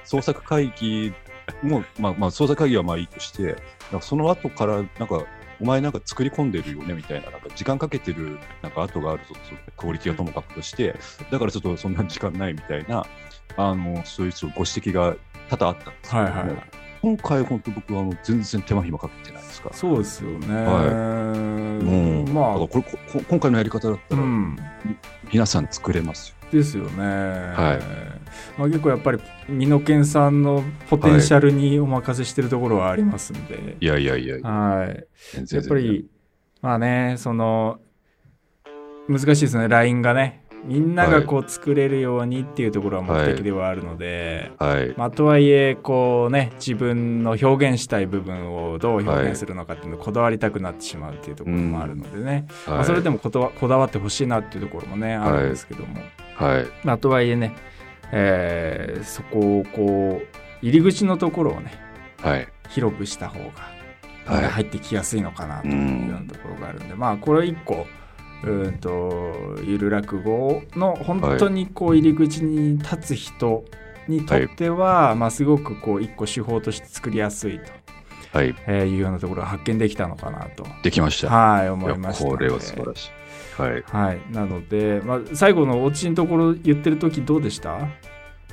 [0.03, 1.13] 創作会議
[1.61, 3.55] もう、まあ、まあ、捜査会議はまあいいとして、
[4.01, 5.25] その後から、なんか、
[5.61, 9.35] お前なんか作り込んでるよねみたいな、なんか時間かけてるなんか後があるぞ、
[9.77, 10.95] クオリティはともかくとして、
[11.31, 13.05] だからちょっとそんな時間ないみたいな、
[13.57, 15.15] あの、そういうご指摘が
[15.49, 16.55] 多々あったんですけども、はいはい、
[17.01, 19.75] 今回本当僕はあの全然手間暇かけてないですから。
[19.75, 20.47] そうですよね。
[20.65, 20.87] はい。
[20.87, 22.33] うん。
[22.33, 22.97] まあ、これこ
[23.29, 24.57] 今回のやり方だったら、うん、
[25.31, 26.35] 皆さん作れますよ。
[26.55, 27.03] ですよね。
[27.03, 28.05] はい。
[28.57, 33.55] まあ、結構やっぱり美濃県さんのポテンシャルにお任せしてるところはありますんで。
[33.55, 35.07] はい、いやいやいやはい。
[35.51, 36.05] やっぱり、
[36.61, 37.79] まあね、その、
[39.07, 40.45] 難しいですね、LINE がね。
[40.65, 56.01] みんながこう作れるようにっていうところは目的ではあるので、はい、まあ、とはいえこうね自分の表現したい部分をどう表現するのかっていうのをこだわりたくなってしまうっていうところもあるのでね、うん、まあ、それでもこだわってほしいなっていうところもねあるんですけども、
[56.35, 57.55] はい、まあ、とはいえね、
[58.11, 61.73] えー、そこをこう入り口のところをね、
[62.21, 63.39] はい、広くした方
[64.25, 67.85] が入ってきやすいのかなというようなところがあるんで、うん、まあこれ一個
[68.43, 73.65] うんとゆる落語の本当にこう入り口に立つ人
[74.07, 77.71] にとっては、はい、まあ、すごくこう一個手法として作りやすいと。
[78.33, 80.67] はいえー、いうようなところが発見できたのかなと。
[80.83, 81.29] できました。
[81.29, 83.24] はい、思いましたこれは素晴らしい。
[83.57, 83.83] はい。
[83.87, 84.21] はい。
[84.31, 87.77] なので、まあ、最後のオチのところ言ってる時どうでした？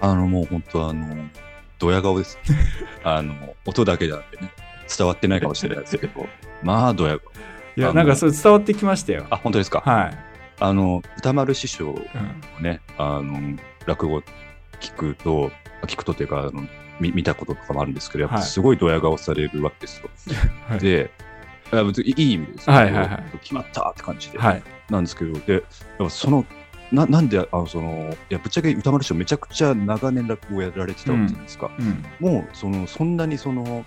[0.01, 1.29] あの、もう本当あの、
[1.79, 2.39] ドヤ顔です。
[3.05, 4.53] あの、音だけじゃなくてね、
[4.97, 6.27] 伝わってないかもしれないですけど、
[6.63, 7.33] まあ、ドヤ顔。
[7.77, 9.27] いや、なんかそれ伝わってきましたよ。
[9.31, 9.81] あ、本当ですか？
[9.81, 10.19] はい。
[10.61, 14.23] あの、歌丸師匠のね、うん、あの、落語
[14.81, 15.51] 聞くと、
[15.87, 16.65] 聞くとっていうか、あの
[17.01, 20.11] 見見たこととかもあるんですけど、やっぱすごいドヤ顔されるわけですよ。
[20.69, 21.11] はい、で、
[21.85, 25.65] 別にいい意味ですはいはいはい、決まったって感じで、はい、なんですけど、で、
[26.11, 26.45] その、
[26.93, 32.05] ななんであのそのいやぶっちゃけ歌丸師匠めちゃくちゃ長年落語をやられてたわけじゃないですか、うん。
[32.21, 33.87] うん、もうそのそんなにその、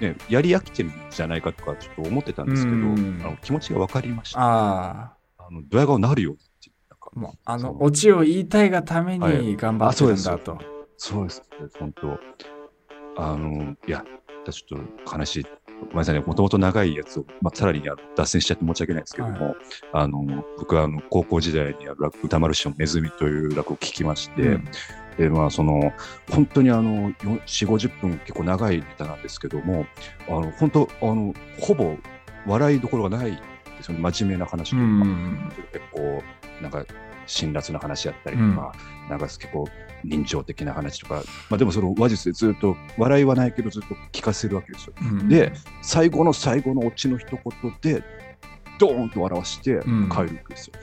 [0.00, 6.70] ね、やり飽きてるんじゃないかとかちょっと思ってたんですけど、うん、あの気持ちが分かりました、ああのドヤ顔なるよって
[7.14, 10.66] もうあのオチを言いたいがために頑張ってるんだと、はい、
[10.96, 11.42] そうです。
[11.78, 12.18] 本当。
[13.16, 14.04] あのいや
[14.50, 15.46] ちょっと悲しい
[15.80, 17.82] ごめんなさいね、もともと長いやつを、まあ、さらに
[18.16, 19.56] 脱線しちゃって申し訳ないですけども、はい、
[19.92, 24.68] あの僕はあの高校時代にある歌丸師匠のネズミという落語を聞きまして、うん、
[25.18, 25.92] でまあ、その
[26.30, 29.86] 本当にあの4、50分結構長いネタなんですけども、
[30.28, 31.96] あの本当あの、ほぼ
[32.46, 33.38] 笑いどころがないで
[33.82, 36.22] すよね、真面目な話とか、うん、結構
[36.62, 36.84] なんか
[37.26, 38.72] 辛辣な話やったりとか、
[39.04, 39.68] うん、なんか結構
[40.04, 44.94] 人情的な話とか、まあ、でもその話術でずっと笑いはないけどずっと聞かせるわけですよ。
[45.00, 45.52] うん、で
[45.82, 48.02] 最後の最後のオチの一言で
[48.78, 50.74] ドーンと笑わして帰るわけですよ。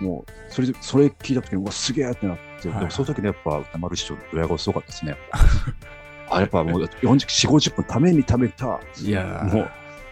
[0.00, 5.16] うん、もうそれそれ聞いた時にうわすげえってなって、はい、でもその時ねやっぱ歌丸師匠のドヤ顔すごかったですね。
[6.28, 9.70] あやっぱもう4 0 50分ためにためたいやもう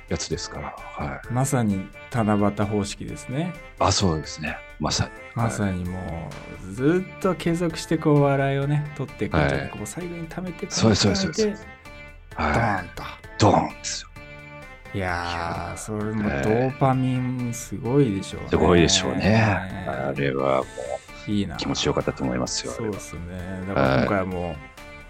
[0.09, 3.53] やつですから、はい、まさに七夕方式ですね。
[3.79, 6.29] あそうですねまさにまさにも
[6.69, 11.57] うずっと継続してこう笑いをね取っていくんじゃなく、はい、最後に貯めてそうそうですそう
[12.37, 13.03] ドーンと
[13.39, 14.09] ドーンですよ
[14.95, 18.49] いやー、それもドーパミンすごいでしょうね。
[18.51, 19.43] すごいでしょうね。
[19.89, 20.65] あれはも
[21.27, 22.73] う、いいな気持ちよかったと思いますよ。
[22.73, 23.21] そうですね。
[23.67, 24.57] だから今回はもう、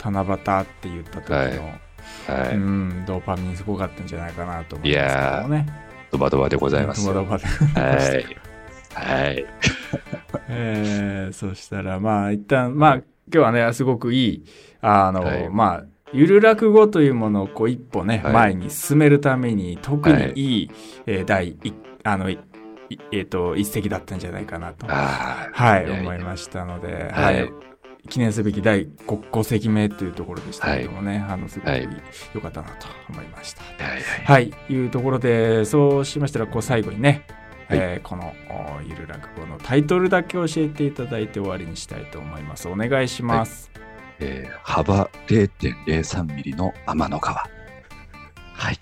[0.03, 5.67] 七夕って言った時の、はい、うん、ドーパミンすごかったんじゃないかなと思いますけどね。
[6.11, 7.05] ドバドバでございます。
[7.05, 7.45] ドバドバで。
[7.45, 8.54] はい。
[8.95, 9.45] はい。
[10.49, 14.45] えー、そしたら、まあ、一旦、まあ、今日はね、すごくいい、
[14.81, 20.77] あの、はい、まあ、ゆる落語というものをこう一歩ね、はい、前に進めるために、特にいい、はい、
[21.07, 21.75] えー、第一、
[22.05, 27.51] あの、えっ、ー、と、一石だったんじゃないかなと、はい、思いましたので、はい。
[28.09, 31.71] 記念すべき第 5, 5席目というところでしたけどもね、はい、あのすごく
[32.35, 33.63] 良かったなと思いました。
[33.63, 37.27] はい、はい、いうところでそうしましたらこう最後にね、
[37.69, 38.35] はい、えー、この
[38.87, 42.69] ゆる落語のタイトルだけ教えていただいて終わりにしたいと思います。
[42.69, 43.71] お願いします。
[43.75, 43.85] はい、
[44.21, 47.49] えー、幅0.03ミリの天の川。
[48.55, 48.79] はい。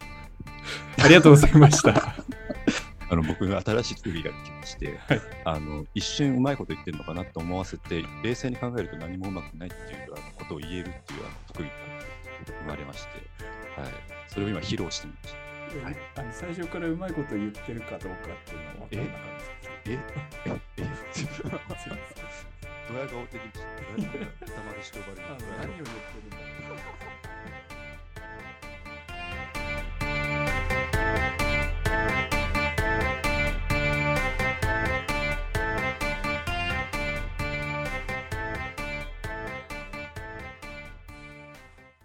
[1.02, 2.16] ありがとうございました。
[3.08, 11.74] あの僕が新しい特技ができまして、はい、あの一瞬うまいこと言ってるのかなと思わせて冷静に考えると何もうまくないっていうことを言えるっていう特技が
[12.62, 13.10] 生まれまして、
[13.78, 13.90] はい、
[14.28, 15.41] それを今披露してみました。
[15.80, 19.22] はい、あの最初からうまいこと言ってるかどうかっていうのは分からなかっ
[19.84, 19.96] たです。
[19.96, 19.98] え？
[20.46, 20.60] え？
[20.78, 20.82] え？
[22.92, 23.48] ドヤ顔的に、
[24.04, 24.12] 頭
[24.72, 25.18] でしとばれる。
[25.28, 25.66] 何を言ってる
[26.26, 26.36] んだ
[26.68, 26.76] ろう。